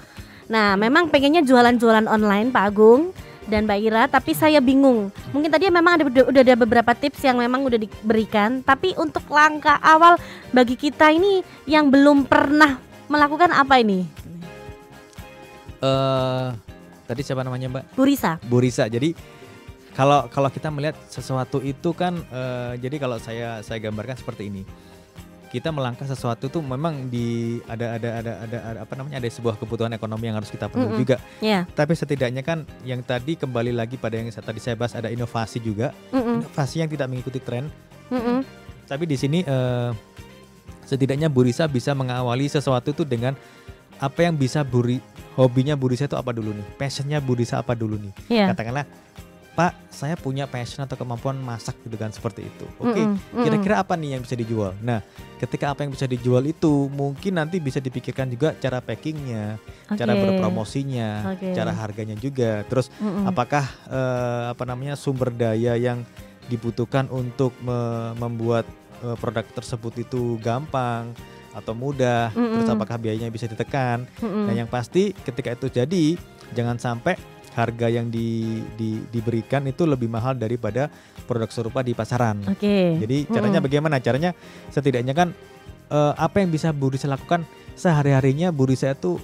Nah, 0.50 0.74
memang 0.74 1.06
pengennya 1.14 1.46
jualan-jualan 1.46 2.10
online 2.10 2.50
Pak 2.50 2.64
Agung 2.74 3.14
dan 3.46 3.70
Mbak 3.70 3.78
Ira, 3.86 4.02
tapi 4.10 4.34
saya 4.34 4.58
bingung. 4.58 5.14
Mungkin 5.30 5.46
tadi 5.46 5.70
memang 5.70 6.02
ada 6.02 6.04
udah 6.10 6.42
ada 6.42 6.54
beberapa 6.58 6.90
tips 6.90 7.22
yang 7.22 7.38
memang 7.38 7.62
udah 7.62 7.78
diberikan, 7.78 8.66
tapi 8.66 8.98
untuk 8.98 9.22
langkah 9.30 9.78
awal 9.78 10.18
bagi 10.50 10.74
kita 10.74 11.14
ini 11.14 11.46
yang 11.70 11.86
belum 11.86 12.26
pernah 12.26 12.82
melakukan 13.06 13.54
apa 13.54 13.78
ini? 13.78 14.02
Eh, 15.86 16.65
tadi 17.06 17.22
siapa 17.22 17.40
namanya 17.40 17.70
Mbak? 17.70 17.84
Bu 17.94 18.02
Risa. 18.02 18.36
Bu 18.42 18.58
Risa. 18.58 18.84
Jadi 18.86 19.14
kalau 19.92 20.28
kalau 20.28 20.50
kita 20.50 20.68
melihat 20.68 20.98
sesuatu 21.06 21.58
itu 21.58 21.94
kan 21.94 22.18
eh, 22.20 22.72
jadi 22.76 22.96
kalau 22.98 23.16
saya 23.16 23.62
saya 23.62 23.78
gambarkan 23.78 24.14
seperti 24.14 24.50
ini. 24.50 24.62
Kita 25.46 25.70
melangkah 25.70 26.04
sesuatu 26.04 26.50
tuh 26.50 26.58
memang 26.58 27.06
di 27.06 27.56
ada 27.64 27.96
ada 27.96 28.08
ada 28.18 28.32
ada, 28.44 28.58
ada 28.60 28.78
apa 28.82 28.92
namanya 28.92 29.22
ada 29.22 29.30
sebuah 29.30 29.56
kebutuhan 29.56 29.94
ekonomi 29.94 30.26
yang 30.26 30.36
harus 30.36 30.50
kita 30.50 30.66
penuhi 30.66 30.90
Mm-mm. 30.90 31.00
juga. 31.00 31.16
Ya. 31.38 31.64
Tapi 31.70 31.94
setidaknya 31.94 32.42
kan 32.42 32.66
yang 32.82 33.00
tadi 33.00 33.38
kembali 33.38 33.70
lagi 33.70 33.94
pada 33.94 34.18
yang 34.18 34.28
saya- 34.28 34.42
tadi 34.44 34.58
saya 34.58 34.74
bahas 34.74 34.92
ada 34.92 35.06
inovasi 35.06 35.62
juga. 35.62 35.94
Mm-mm, 36.10 36.42
Inovasi 36.44 36.82
yang 36.82 36.90
tidak 36.90 37.06
mengikuti 37.08 37.38
tren. 37.38 37.70
mm-mm. 38.10 38.42
Tapi 38.84 39.06
di 39.06 39.16
sini 39.16 39.46
eh, 39.46 39.90
setidaknya 40.82 41.30
Bu 41.30 41.46
Risa 41.46 41.66
bisa 41.66 41.94
mengawali 41.94 42.50
sesuatu 42.50 42.90
itu 42.90 43.06
dengan 43.06 43.38
apa 43.96 44.18
yang 44.24 44.36
bisa 44.36 44.60
Buri 44.62 45.00
hobinya 45.34 45.76
Bu 45.76 45.92
Risa 45.92 46.08
itu 46.08 46.16
apa 46.16 46.32
dulu 46.32 46.52
nih? 46.52 46.66
Passionnya 46.76 47.18
Bu 47.20 47.36
Risa 47.36 47.60
apa 47.60 47.76
dulu 47.76 47.96
nih? 48.00 48.12
Ya. 48.28 48.48
katakanlah 48.52 48.84
Pak 49.56 49.72
saya 49.88 50.20
punya 50.20 50.44
passion 50.44 50.84
atau 50.84 51.00
kemampuan 51.00 51.40
masak 51.40 51.72
gitu 51.80 51.96
kan 51.96 52.12
seperti 52.12 52.44
itu 52.44 52.68
oke 52.76 52.92
mm-mm. 52.92 53.40
kira-kira 53.40 53.80
apa 53.80 53.96
nih 53.96 54.12
yang 54.12 54.20
bisa 54.20 54.36
dijual 54.36 54.76
nah 54.84 55.00
ketika 55.40 55.72
apa 55.72 55.80
yang 55.80 55.96
bisa 55.96 56.04
dijual 56.04 56.44
itu 56.44 56.92
mungkin 56.92 57.40
nanti 57.40 57.56
bisa 57.56 57.80
dipikirkan 57.80 58.28
juga 58.28 58.52
cara 58.60 58.84
packingnya 58.84 59.56
cara 59.96 60.12
Oke. 60.12 60.20
berpromosinya 60.28 61.32
Oke. 61.32 61.56
cara 61.56 61.72
harganya 61.72 62.12
juga 62.20 62.68
terus 62.68 62.92
Mm-mm. 63.00 63.32
apakah 63.32 63.64
eh, 63.88 64.44
apa 64.52 64.64
namanya 64.68 64.92
sumber 64.92 65.32
daya 65.32 65.72
yang 65.80 66.04
dibutuhkan 66.52 67.08
untuk 67.08 67.56
me- 67.64 68.12
membuat 68.20 68.68
eh, 69.00 69.16
produk 69.16 69.48
tersebut 69.56 70.04
itu 70.04 70.36
gampang 70.44 71.16
atau 71.56 71.72
mudah 71.72 72.28
terus 72.36 72.68
Mm-mm. 72.68 72.76
apakah 72.76 73.00
biayanya 73.00 73.32
bisa 73.32 73.48
ditekan 73.48 74.04
Mm-mm. 74.20 74.44
Nah, 74.44 74.52
yang 74.52 74.68
pasti 74.68 75.16
ketika 75.16 75.56
itu 75.56 75.72
jadi, 75.72 76.20
jangan 76.52 76.76
sampai 76.76 77.16
harga 77.56 77.88
yang 77.88 78.12
di, 78.12 78.60
di- 78.76 79.00
diberikan 79.08 79.64
itu 79.64 79.88
lebih 79.88 80.12
mahal 80.12 80.36
daripada 80.36 80.92
produk 81.24 81.48
serupa 81.48 81.80
di 81.80 81.96
pasaran. 81.96 82.44
Oke. 82.44 83.00
Jadi 83.00 83.24
caranya 83.32 83.64
Mm-mm. 83.64 83.66
bagaimana? 83.72 83.96
Caranya 84.04 84.36
setidaknya 84.68 85.16
kan 85.16 85.32
eh, 85.88 86.12
apa 86.20 86.44
yang 86.44 86.52
bisa 86.52 86.76
Bu 86.76 86.92
Risa 86.92 87.08
lakukan 87.08 87.48
sehari-harinya 87.72 88.52
Bu 88.52 88.68
Risa 88.68 88.92
itu 88.92 89.16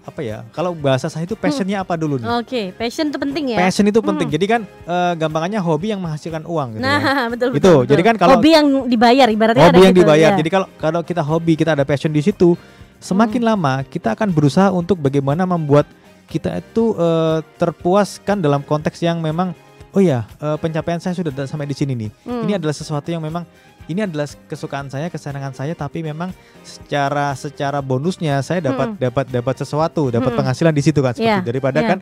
apa 0.00 0.20
ya? 0.20 0.44
Kalau 0.50 0.72
bahasa 0.72 1.06
saya 1.06 1.22
itu 1.22 1.34
passionnya 1.34 1.80
apa 1.80 1.94
dulu 1.94 2.16
nih? 2.16 2.28
Oke, 2.36 2.62
passion 2.72 3.06
itu 3.06 3.16
penting 3.16 3.44
ya. 3.52 3.58
Passion 3.58 3.84
itu 3.84 3.98
penting. 3.98 4.26
Mm. 4.26 4.34
Jadi 4.34 4.46
kan 4.46 4.60
eh, 4.64 5.12
gampangannya 5.14 5.58
hobi 5.58 5.90
yang 5.90 5.98
menghasilkan 5.98 6.42
uang 6.42 6.76
gitu. 6.76 6.82
Nah, 6.82 7.00
betul 7.32 7.48
Itu, 7.48 7.54
betul. 7.54 7.76
betul. 7.80 7.90
jadi 7.90 8.02
kan 8.02 8.14
kalau- 8.16 8.36
hobi 8.36 8.50
yang 8.50 8.66
dibayar 8.84 9.26
ibaratnya 9.26 9.64
hobi 9.64 9.72
ada 9.72 9.80
yang 9.80 9.92
gitu, 9.92 10.02
dibayar. 10.02 10.30
ya. 10.30 10.36
Jadi 10.36 10.50
kalau 10.50 10.66
kalau 10.76 11.00
kita 11.02 11.22
hobi, 11.22 11.52
kita 11.54 11.70
ada 11.72 11.82
passion 11.82 12.08
di 12.08 12.20
situ, 12.20 12.54
semakin 12.98 13.40
Hmm. 13.40 13.50
lama 13.50 13.74
kita 13.82 14.12
akan 14.12 14.28
berusaha 14.28 14.68
untuk 14.70 14.98
bagaimana 14.98 15.42
membuat 15.42 15.86
kita 16.26 16.58
itu 16.58 16.92
eh, 16.94 17.38
terpuaskan 17.56 18.38
dalam 18.38 18.60
konteks 18.60 19.00
yang 19.00 19.18
memang 19.18 19.54
oh 19.90 20.00
ya 20.00 20.28
eh, 20.36 20.56
pencapaian 20.56 20.98
saya 20.98 21.12
sudah 21.12 21.30
da- 21.30 21.46
sampai 21.46 21.64
di 21.64 21.72
sini 21.72 21.96
nih. 21.96 22.10
Hmm. 22.22 22.42
Ini 22.42 22.52
adalah 22.56 22.72
sesuatu 22.72 23.06
yang 23.06 23.20
memang 23.20 23.46
ini 23.88 24.04
adalah 24.04 24.28
kesukaan 24.46 24.92
saya, 24.92 25.08
kesenangan 25.08 25.56
saya, 25.56 25.72
tapi 25.72 26.04
memang 26.04 26.28
secara 26.60 27.32
secara 27.32 27.80
bonusnya 27.80 28.36
saya 28.44 28.60
dapat 28.60 28.94
Mm-mm. 28.94 29.00
dapat 29.00 29.26
dapat 29.32 29.54
sesuatu, 29.58 30.12
dapat 30.12 30.28
Mm-mm. 30.28 30.38
penghasilan 30.44 30.72
di 30.76 30.82
situ 30.84 31.00
kan 31.00 31.16
seperti 31.16 31.40
itu. 31.40 31.48
daripada 31.48 31.80
iya. 31.80 31.88
kan 31.96 31.98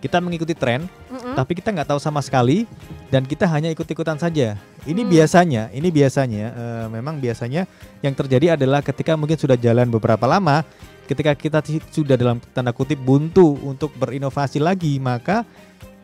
kita 0.00 0.16
mengikuti 0.20 0.52
tren 0.52 0.84
Mm-mm. 1.08 1.36
tapi 1.36 1.56
kita 1.56 1.72
nggak 1.72 1.88
tahu 1.88 2.00
sama 2.00 2.20
sekali 2.20 2.68
dan 3.08 3.24
kita 3.24 3.48
hanya 3.48 3.72
ikut-ikutan 3.72 4.20
saja. 4.20 4.60
Ini 4.80 5.04
Hmm. 5.04 5.12
biasanya, 5.12 5.62
ini 5.72 5.88
biasanya 5.92 6.44
eh, 6.52 6.86
memang 6.88 7.20
biasanya 7.20 7.68
yang 8.00 8.16
terjadi 8.16 8.56
adalah 8.56 8.80
ketika 8.80 9.12
mungkin 9.16 9.36
sudah 9.36 9.56
jalan 9.56 9.88
beberapa 9.92 10.24
lama, 10.24 10.64
ketika 11.04 11.36
kita 11.36 11.60
sudah 11.92 12.16
dalam 12.16 12.40
tanda 12.52 12.72
kutip 12.72 12.96
buntu 12.96 13.60
untuk 13.60 13.92
berinovasi 13.96 14.56
lagi, 14.56 14.96
maka 14.96 15.44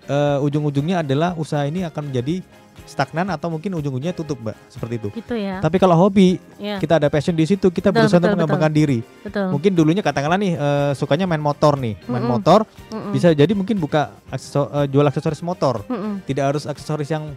eh, 0.07 0.39
ujung-ujungnya 0.41 1.03
adalah 1.03 1.35
usaha 1.35 1.63
ini 1.63 1.83
akan 1.83 2.09
menjadi 2.09 2.41
stagnan 2.85 3.27
atau 3.29 3.49
mungkin 3.49 3.73
ujung-ujungnya 3.73 4.13
tutup, 4.13 4.39
Mbak, 4.39 4.57
seperti 4.69 4.95
itu. 4.97 5.09
gitu 5.13 5.35
ya. 5.35 5.59
Tapi 5.59 5.77
kalau 5.77 5.97
hobi, 5.97 6.39
Ya, 6.57 6.77
kita 6.77 6.97
ada 6.97 7.09
passion 7.09 7.33
di 7.33 7.43
situ, 7.43 7.67
kita 7.67 7.89
Betul, 7.89 8.05
berusaha 8.05 8.17
betul, 8.17 8.29
untuk 8.29 8.39
mengembangkan 8.39 8.73
diri. 8.73 8.99
betul. 9.21 9.47
Mungkin 9.51 9.73
dulunya 9.73 10.01
katakanlah 10.01 10.37
nih 10.37 10.53
eh, 10.55 10.93
sukanya 10.93 11.27
main 11.27 11.41
motor 11.41 11.75
nih, 11.75 11.99
main 12.05 12.21
Mm-mm. 12.21 12.31
motor 12.31 12.63
Mm-mm. 12.89 13.11
bisa 13.11 13.33
jadi 13.33 13.51
mungkin 13.51 13.77
buka 13.77 14.15
akseso- 14.29 14.71
eh, 14.73 14.87
jual 14.87 15.03
aksesoris 15.03 15.41
motor 15.41 15.83
Mm-mm. 15.85 16.23
tidak 16.25 16.45
harus 16.49 16.65
aksesoris 16.65 17.09
yang 17.09 17.33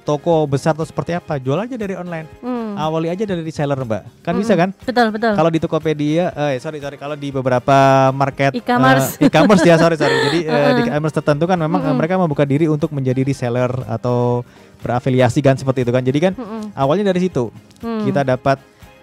toko 0.00 0.44
besar 0.44 0.72
atau 0.72 0.82
seperti 0.82 1.12
apa 1.12 1.36
jual 1.36 1.56
aja 1.56 1.74
dari 1.74 1.92
online 1.92 2.26
Mm. 2.38 2.74
awali 2.76 3.08
aja 3.08 3.24
dari 3.24 3.42
reseller 3.42 3.74
mbak 3.76 4.02
kan 4.20 4.30
Mm-mm. 4.30 4.40
bisa 4.40 4.54
kan 4.54 4.70
Betul 4.78 5.10
betul. 5.10 5.34
kalau 5.34 5.48
di 5.48 5.58
Tokopedia 5.58 6.30
eh 6.30 6.56
sorry 6.56 6.78
sorry 6.78 6.94
kalau 6.94 7.14
di 7.14 7.28
beberapa 7.28 7.74
market 8.10 8.54
E-commerce. 8.54 9.16
eh, 9.16 9.26
e-commerce 9.26 9.62
ya 9.62 9.74
sorry 9.74 9.96
sorry 9.96 10.14
jadi 10.24 10.38
eh, 10.46 10.54
di 10.72 10.80
Uh-uh. 10.80 10.88
e-commerce 10.88 11.14
tertentu 11.14 11.44
kan 11.44 11.56
memang 11.56 11.80
Mm-mm. 11.80 11.96
mereka 11.96 12.14
membuka 12.14 12.44
diri 12.44 12.64
untuk 12.64 12.90
menjadi 12.90 13.20
reseller 13.20 13.70
atau 13.84 14.46
berafiliasi 14.78 15.40
kan 15.40 15.54
seperti 15.54 15.82
itu 15.82 15.90
kan 15.90 16.00
jadi 16.00 16.18
kan 16.20 16.32
Mm-mm. 16.34 16.62
awalnya 16.72 17.10
dari 17.10 17.20
situ 17.22 17.50
Mm. 17.80 18.04
kita 18.06 18.22
dapat 18.22 18.58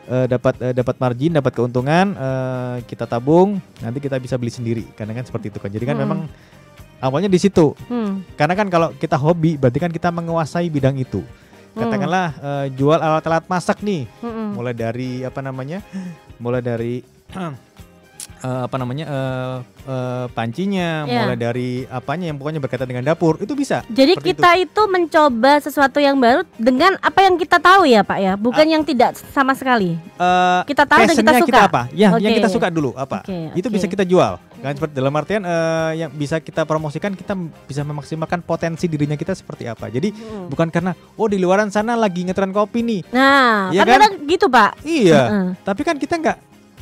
eh, 0.06 0.26
dapat 0.28 0.54
eh, 0.62 0.72
dapat 0.72 0.96
margin 0.98 1.32
dapat 1.34 1.52
keuntungan 1.52 2.06
eh, 2.10 2.76
kita 2.86 3.04
tabung 3.04 3.60
nanti 3.78 4.00
kita 4.00 4.16
bisa 4.16 4.36
beli 4.36 4.50
sendiri 4.50 4.86
karena 4.94 5.12
kan 5.12 5.26
seperti 5.26 5.50
itu 5.50 5.58
kan 5.58 5.68
jadi 5.68 5.86
kan 5.86 5.98
Mm. 5.98 6.02
memang 6.02 6.20
awalnya 7.00 7.28
di 7.28 7.38
situ 7.38 7.78
Mm. 7.86 8.26
karena 8.34 8.54
kan 8.54 8.68
kalau 8.68 8.90
kita 8.94 9.16
hobi 9.16 9.56
berarti 9.56 9.78
kan 9.78 9.90
kita 9.90 10.10
menguasai 10.10 10.68
bidang 10.68 10.98
itu. 10.98 11.22
Hmm. 11.22 11.86
Katakanlah 11.86 12.28
eh, 12.34 12.66
jual 12.74 12.98
alat-alat 12.98 13.46
masak 13.46 13.82
nih, 13.82 14.10
Mm-mm. 14.18 14.58
mulai 14.58 14.74
dari 14.74 15.22
apa 15.22 15.40
namanya? 15.40 15.86
Mulai 16.36 16.58
dari 16.60 17.06
eh, 17.38 18.62
apa 18.66 18.76
namanya 18.76 19.06
eh, 19.06 19.56
eh, 19.86 20.26
pancinya, 20.32 21.06
Iya. 21.06 21.22
mulai 21.22 21.38
dari 21.38 21.70
apanya 21.86 22.30
yang 22.30 22.38
pokoknya 22.38 22.58
berkaitan 22.58 22.88
dengan 22.88 23.06
dapur 23.06 23.38
itu 23.38 23.54
bisa. 23.54 23.86
Jadi 23.88 24.18
kita 24.18 24.58
itu. 24.58 24.82
mencoba 24.88 25.62
sesuatu 25.62 26.02
yang 26.02 26.18
baru 26.18 26.42
dengan 26.58 26.98
apa 26.98 27.20
yang 27.22 27.38
kita 27.38 27.62
tahu 27.62 27.86
ya 27.86 28.02
Pak 28.02 28.18
ya, 28.18 28.34
bukan 28.34 28.66
yang 28.66 28.82
tidak 28.82 29.14
sama 29.30 29.54
sekali. 29.54 29.94
Eh, 30.18 30.60
Kita 30.66 30.84
tahu 30.84 31.06
dan 31.06 31.14
kita 31.14 31.34
suka. 31.38 31.60
apa? 31.62 31.82
Ya, 31.94 32.10
yang 32.18 32.34
Oke. 32.34 32.40
kita 32.42 32.50
suka 32.50 32.68
dulu 32.74 32.98
apa? 32.98 33.22
Oke, 33.22 33.54
Itu 33.54 33.70
oke. 33.70 33.76
bisa 33.78 33.86
kita 33.86 34.02
jual. 34.02 34.42
Kan 34.58 34.74
seperti 34.74 34.94
dalam 34.94 35.14
artian 35.14 35.42
eh, 35.42 35.92
yang 35.98 36.10
bisa 36.10 36.38
kita 36.38 36.64
promosikan 36.64 37.14
kita 37.14 37.38
bisa 37.64 37.82
memaksimalkan 37.82 38.42
potensi 38.42 38.86
dirinya 38.86 39.14
kita 39.14 39.32
seperti 39.32 39.66
apa. 39.66 39.86
Jadi 39.88 40.10
Mm. 40.10 40.50
bukan 40.50 40.68
karena 40.68 40.92
oh 41.14 41.26
di 41.26 41.38
luaran 41.38 41.68
sana 41.68 41.94
lagi 41.94 42.22
ngetren 42.22 42.50
kopi 42.50 42.82
nih. 42.82 43.02
Nah, 43.10 43.70
Iya 43.70 43.82
kan 43.82 43.88
kan? 43.88 43.94
kadang 43.96 44.14
gitu 44.26 44.46
Pak. 44.48 44.72
Iya. 44.82 45.22
Heeh. 45.22 45.46
Tapi 45.62 45.82
kan 45.84 45.96
kita 45.96 46.16
nggak 46.18 46.38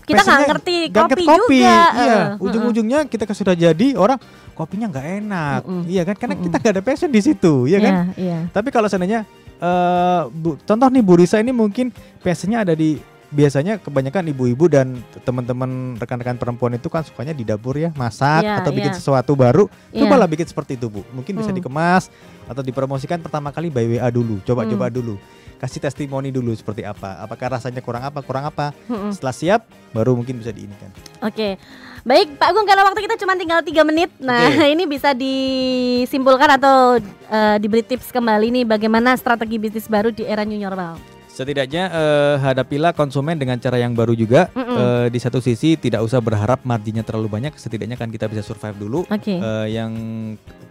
Kita 0.05 0.21
nggak 0.21 0.41
ngerti 0.47 0.75
kopi, 0.87 1.23
kopi. 1.25 1.57
juga. 1.59 1.65
Iya. 1.65 1.81
Heeh, 1.91 2.23
Ujung-ujungnya 2.39 2.99
kita 3.05 3.25
sudah 3.27 3.53
jadi 3.53 3.87
orang 3.95 4.21
kopinya 4.53 4.85
nggak 4.87 5.07
enak. 5.19 5.59
Mm-mm. 5.65 5.83
Iya 5.85 6.01
kan? 6.03 6.15
Karena 6.15 6.33
Mm-mm. 6.33 6.45
kita 6.45 6.55
nggak 6.61 6.73
ada 6.73 6.83
passion 6.83 7.09
di 7.09 7.19
situ, 7.19 7.65
iya 7.65 7.79
kan? 7.79 7.93
Iya, 8.13 8.13
iya. 8.15 8.37
Tapi 8.47 8.69
kalau 8.69 8.85
seandainya 8.85 9.25
eh 9.55 10.21
Bu- 10.29 10.59
contoh 10.59 10.87
nih 10.87 11.01
Bu 11.01 11.15
Risa 11.15 11.39
ini 11.39 11.49
mungkin 11.49 11.89
passionnya 12.19 12.61
ada 12.61 12.73
di 12.73 13.01
biasanya 13.29 13.81
kebanyakan 13.81 14.29
ibu-ibu 14.29 14.69
dan 14.69 15.01
teman-teman 15.21 15.97
rekan-rekan 15.97 16.37
perempuan 16.37 16.77
itu 16.77 16.87
kan 16.87 17.01
sukanya 17.01 17.33
di 17.33 17.41
dapur 17.41 17.73
ya 17.73 17.89
masak 17.93 18.45
Iya, 18.45 18.61
atau 18.61 18.69
bikin 18.69 18.93
iya. 18.93 18.97
sesuatu 18.97 19.33
baru 19.33 19.65
Iya. 19.89 20.05
cobalah 20.05 20.29
bikin 20.29 20.45
seperti 20.45 20.77
itu 20.77 20.87
Bu 20.87 21.01
mungkin 21.09 21.33
bisa 21.35 21.49
Hmm. 21.49 21.57
dikemas 21.57 22.13
atau 22.45 22.61
dipromosikan 22.61 23.17
pertama 23.19 23.49
kali 23.49 23.73
by 23.73 23.97
WA 23.97 24.09
dulu 24.09 24.37
coba-coba 24.41 24.87
Hmm. 24.87 24.95
dulu 24.95 25.15
kasih 25.55 25.79
testimoni 25.79 26.29
dulu 26.29 26.51
seperti 26.51 26.83
apa 26.83 27.15
apakah 27.17 27.57
rasanya 27.57 27.79
kurang 27.79 28.03
apa 28.03 28.19
kurang 28.19 28.43
apa 28.43 28.75
Mm-mm. 28.85 29.15
setelah 29.15 29.31
siap 29.31 29.61
baru 29.95 30.11
mungkin 30.11 30.35
bisa 30.35 30.51
diinikan 30.51 30.91
Oke, 31.23 31.55
baik 32.03 32.35
Pak 32.35 32.51
Agung 32.51 32.67
karena 32.67 32.83
waktu 32.83 32.99
kita 32.99 33.15
cuma 33.15 33.39
tinggal 33.39 33.63
tiga 33.63 33.81
menit, 33.81 34.11
nah 34.19 34.51
Oke. 34.51 34.67
ini 34.75 34.83
bisa 34.83 35.15
disimpulkan 35.15 36.59
atau 36.59 36.99
eh, 37.31 37.55
diberi 37.57 37.81
tips 37.81 38.11
kembali 38.11 38.51
nih 38.51 38.65
bagaimana 38.67 39.15
strategi 39.15 39.55
bisnis 39.55 39.87
baru 39.87 40.11
di 40.11 40.27
era 40.27 40.43
new 40.43 40.59
normal. 40.59 40.99
Setidaknya 41.35 41.91
eh, 41.91 42.35
hadapilah 42.39 42.95
konsumen 42.95 43.35
dengan 43.35 43.59
cara 43.59 43.75
yang 43.75 43.91
baru 43.91 44.15
juga. 44.15 44.47
Mm-mm. 44.55 44.77
Eh, 44.79 45.07
di 45.11 45.19
satu 45.19 45.43
sisi 45.43 45.75
tidak 45.75 45.99
usah 45.99 46.23
berharap 46.23 46.63
marginnya 46.63 47.03
terlalu 47.03 47.27
banyak. 47.27 47.59
Setidaknya 47.59 47.99
kan 47.99 48.07
kita 48.07 48.31
bisa 48.31 48.39
survive 48.39 48.79
dulu. 48.79 49.03
Oke. 49.11 49.35
Eh, 49.35 49.67
yang 49.75 49.91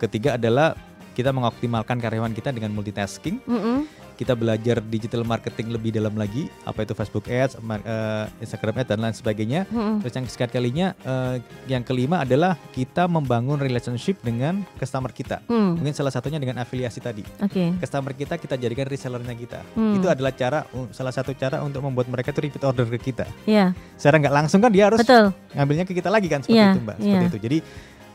ketiga 0.00 0.40
adalah 0.40 0.72
kita 1.12 1.36
mengoptimalkan 1.36 2.00
karyawan 2.00 2.32
kita 2.32 2.48
dengan 2.48 2.72
multitasking. 2.72 3.44
Mm-mm. 3.44 4.03
Kita 4.14 4.38
belajar 4.38 4.78
digital 4.80 5.26
marketing 5.26 5.74
lebih 5.74 5.90
dalam 5.90 6.14
lagi. 6.14 6.46
Apa 6.62 6.86
itu 6.86 6.94
Facebook 6.94 7.26
Ads, 7.26 7.58
eh, 7.58 8.24
Instagram 8.40 8.80
Ads 8.82 8.88
dan 8.94 8.98
lain 9.02 9.14
sebagainya. 9.16 9.60
Mm-mm. 9.68 10.00
Terus 10.06 10.14
yang 10.14 10.26
sekali 10.30 10.50
kalinya, 10.54 10.86
eh, 11.02 11.36
yang 11.66 11.82
kelima 11.82 12.22
adalah 12.22 12.54
kita 12.70 13.10
membangun 13.10 13.58
relationship 13.58 14.22
dengan 14.22 14.62
customer 14.78 15.10
kita. 15.10 15.42
Mm. 15.50 15.82
Mungkin 15.82 15.94
salah 15.94 16.14
satunya 16.14 16.38
dengan 16.38 16.62
afiliasi 16.62 17.00
tadi 17.02 17.24
Oke. 17.40 17.74
customer 17.80 18.12
kita 18.14 18.38
kita 18.38 18.54
jadikan 18.60 18.86
resellernya 18.86 19.34
kita. 19.34 19.60
Hmm. 19.74 19.96
Itu 19.98 20.06
adalah 20.08 20.32
cara 20.32 20.64
salah 20.92 21.12
satu 21.14 21.32
cara 21.34 21.60
untuk 21.64 21.80
membuat 21.84 22.06
mereka 22.08 22.30
itu 22.30 22.40
repeat 22.44 22.64
order 22.64 22.86
ke 22.96 23.12
kita. 23.12 23.26
Iya, 23.44 23.72
Secara 23.96 24.20
nggak 24.20 24.34
langsung 24.34 24.60
kan 24.60 24.70
dia 24.70 24.88
harus 24.88 25.00
betul. 25.02 25.32
ngambilnya 25.52 25.84
ke 25.84 25.92
kita 25.96 26.08
lagi 26.12 26.28
kan 26.30 26.40
seperti 26.44 26.60
Iya, 26.60 26.72
itu 26.72 26.80
mbak. 26.84 26.96
Seperti 27.00 27.24
iya. 27.24 27.30
itu. 27.32 27.38
Jadi 27.40 27.58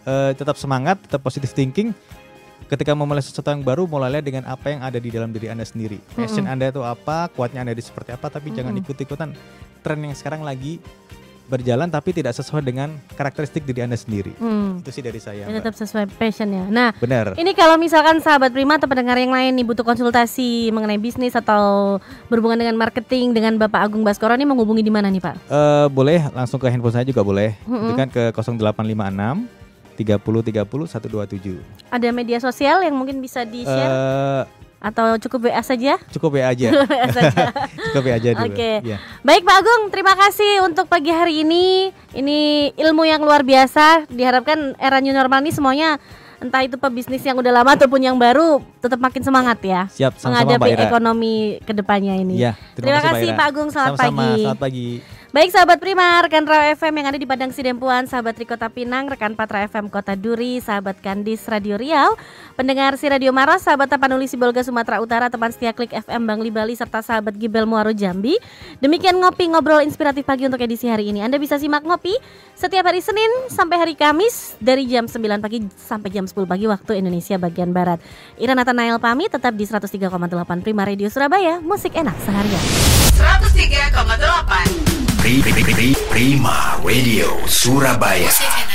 eh, 0.10 0.32
tetap 0.38 0.56
semangat, 0.56 0.98
tetap 1.04 1.22
positive 1.22 1.52
thinking. 1.52 1.92
Ketika 2.68 2.92
memulai 2.94 3.24
sesuatu 3.24 3.50
yang 3.50 3.64
baru, 3.64 3.88
mulailah 3.88 4.22
dengan 4.22 4.44
apa 4.46 4.70
yang 4.70 4.84
ada 4.84 5.00
di 5.00 5.10
dalam 5.10 5.32
diri 5.32 5.50
anda 5.50 5.66
sendiri. 5.66 5.98
Passion 6.14 6.46
Mm-mm. 6.46 6.54
anda 6.54 6.66
itu 6.70 6.82
apa, 6.84 7.32
kuatnya 7.34 7.64
anda 7.66 7.74
di 7.74 7.82
seperti 7.82 8.14
apa, 8.14 8.30
tapi 8.30 8.54
jangan 8.54 8.76
Mm-mm. 8.76 8.84
ikut-ikutan 8.86 9.34
tren 9.82 10.00
yang 10.04 10.14
sekarang 10.14 10.44
lagi 10.44 10.78
berjalan 11.50 11.90
tapi 11.90 12.14
tidak 12.14 12.38
sesuai 12.38 12.62
dengan 12.62 12.94
karakteristik 13.18 13.66
diri 13.66 13.82
anda 13.82 13.98
sendiri. 13.98 14.38
Hmm. 14.38 14.86
Itu 14.86 14.94
sih 14.94 15.02
dari 15.02 15.18
saya. 15.18 15.50
Jadi 15.50 15.58
Mbak. 15.58 15.66
tetap 15.66 15.76
sesuai 15.82 16.06
passionnya. 16.16 16.70
Nah, 16.70 16.94
Benar. 17.02 17.34
ini 17.42 17.52
kalau 17.58 17.76
misalkan 17.82 18.22
sahabat 18.22 18.54
Prima 18.54 18.78
atau 18.78 18.86
pendengar 18.86 19.18
yang 19.18 19.34
lain 19.34 19.58
nih 19.58 19.66
butuh 19.66 19.82
konsultasi 19.82 20.70
mengenai 20.70 21.02
bisnis 21.02 21.34
atau 21.34 21.98
berhubungan 22.30 22.62
dengan 22.62 22.78
marketing 22.78 23.34
dengan 23.34 23.58
Bapak 23.58 23.90
Agung 23.90 24.06
Baskoro 24.06 24.38
ini 24.38 24.46
menghubungi 24.46 24.86
di 24.86 24.94
mana 24.94 25.10
nih 25.10 25.20
Pak? 25.26 25.36
Eh, 25.50 25.88
boleh 25.90 26.30
langsung 26.38 26.62
ke 26.62 26.70
handphone 26.70 26.94
saya 26.94 27.06
juga 27.10 27.26
boleh. 27.26 27.58
Mm-mm. 27.66 27.90
Itu 27.90 27.94
kan 27.98 28.08
ke 28.14 28.24
0856 28.30 29.59
30 30.00 30.24
30 30.24 30.64
127. 30.64 31.92
Ada 31.92 32.08
media 32.16 32.40
sosial 32.40 32.80
yang 32.88 32.96
mungkin 32.96 33.20
bisa 33.20 33.44
di 33.44 33.68
share 33.68 33.92
Eh 33.92 34.60
atau 34.80 35.20
cukup 35.20 35.52
WA 35.52 35.60
saja? 35.60 36.00
cukup 36.08 36.40
WA 36.40 36.48
aja. 36.56 36.72
WA 36.92 37.08
saja. 37.12 37.52
cukup 37.92 38.04
WA 38.08 38.16
aja 38.16 38.30
dulu. 38.32 38.56
Oke. 38.56 38.72
Iya. 38.80 38.98
Baik 39.28 39.44
Pak 39.44 39.56
Agung, 39.60 39.82
terima 39.92 40.16
kasih 40.16 40.64
untuk 40.64 40.88
pagi 40.88 41.12
hari 41.12 41.44
ini. 41.44 41.92
Ini 42.16 42.72
ilmu 42.80 43.04
yang 43.04 43.22
luar 43.22 43.44
biasa. 43.44 44.08
Diharapkan 44.08 44.80
era 44.80 45.04
new 45.04 45.12
normal 45.12 45.44
ini 45.44 45.52
semuanya 45.52 46.00
entah 46.40 46.64
itu 46.64 46.80
pebisnis 46.80 47.20
yang 47.20 47.36
udah 47.36 47.52
lama 47.52 47.76
ataupun 47.76 48.00
yang 48.00 48.16
baru 48.16 48.64
tetap 48.80 48.96
makin 48.96 49.20
semangat 49.20 49.60
ya 49.60 49.92
Siap 49.92 50.24
sama-sama 50.24 50.56
Mbak 50.56 50.72
menghadapi 50.72 50.88
ekonomi 50.88 51.36
ke 51.68 51.76
depannya 51.76 52.16
ini. 52.16 52.40
Iya, 52.40 52.56
Terima 52.80 53.04
Mbak 53.04 53.06
kasih, 53.12 53.28
Ira. 53.28 53.36
Pak 53.36 53.46
Agung. 53.52 53.70
Selamat 53.76 53.92
Sama-sama, 54.00 54.16
pagi. 54.24 54.40
Selamat 54.40 54.60
pagi. 54.64 54.88
Baik 55.30 55.54
sahabat 55.54 55.78
Prima, 55.78 56.26
rekan 56.26 56.42
Raw 56.42 56.74
FM 56.74 56.90
yang 56.90 57.14
ada 57.14 57.20
di 57.22 57.30
Padang 57.30 57.54
Sidempuan, 57.54 58.10
sahabat 58.10 58.34
Trikota 58.34 58.66
Pinang, 58.66 59.06
rekan 59.06 59.38
Patra 59.38 59.62
FM 59.70 59.86
Kota 59.86 60.18
Duri, 60.18 60.58
sahabat 60.58 60.98
Kandis 61.06 61.46
Radio 61.46 61.78
Riau, 61.78 62.18
pendengar 62.58 62.98
si 62.98 63.06
Radio 63.06 63.30
Maros, 63.30 63.62
sahabat 63.62 63.94
Tapanuli 63.94 64.26
Sibolga 64.26 64.66
Sumatera 64.66 64.98
Utara, 64.98 65.30
teman 65.30 65.54
setia 65.54 65.70
Klik 65.70 65.94
FM 65.94 66.26
Bangli 66.26 66.50
Bali, 66.50 66.74
serta 66.74 67.06
sahabat 67.06 67.38
Gibel 67.38 67.70
Muaro 67.70 67.94
Jambi. 67.94 68.42
Demikian 68.82 69.22
ngopi 69.22 69.54
ngobrol 69.54 69.86
inspiratif 69.86 70.26
pagi 70.26 70.50
untuk 70.50 70.66
edisi 70.66 70.90
hari 70.90 71.14
ini. 71.14 71.22
Anda 71.22 71.38
bisa 71.38 71.62
simak 71.62 71.86
ngopi 71.86 72.18
setiap 72.58 72.90
hari 72.90 73.06
Senin 73.06 73.30
sampai 73.54 73.78
hari 73.78 73.94
Kamis 73.94 74.58
dari 74.58 74.90
jam 74.90 75.06
9 75.06 75.14
pagi 75.46 75.62
sampai 75.78 76.10
jam 76.10 76.26
10 76.26 76.50
pagi 76.50 76.66
waktu 76.66 77.06
Indonesia 77.06 77.38
bagian 77.38 77.70
Barat. 77.70 78.02
Ira 78.42 78.58
Nathanael 78.58 78.98
pamit 78.98 79.30
tetap 79.30 79.54
di 79.54 79.70
103,8 79.70 80.10
Prima 80.66 80.90
Radio 80.90 81.06
Surabaya, 81.06 81.62
musik 81.62 81.94
enak 81.94 82.18
seharian. 82.26 82.66
103,8 83.14 83.94
Pri- 83.94 83.94
Pri- 83.94 84.90
Pri- 84.90 84.99
Prima 86.10 86.80
Radio 86.84 87.46
Surabaya. 87.46 88.69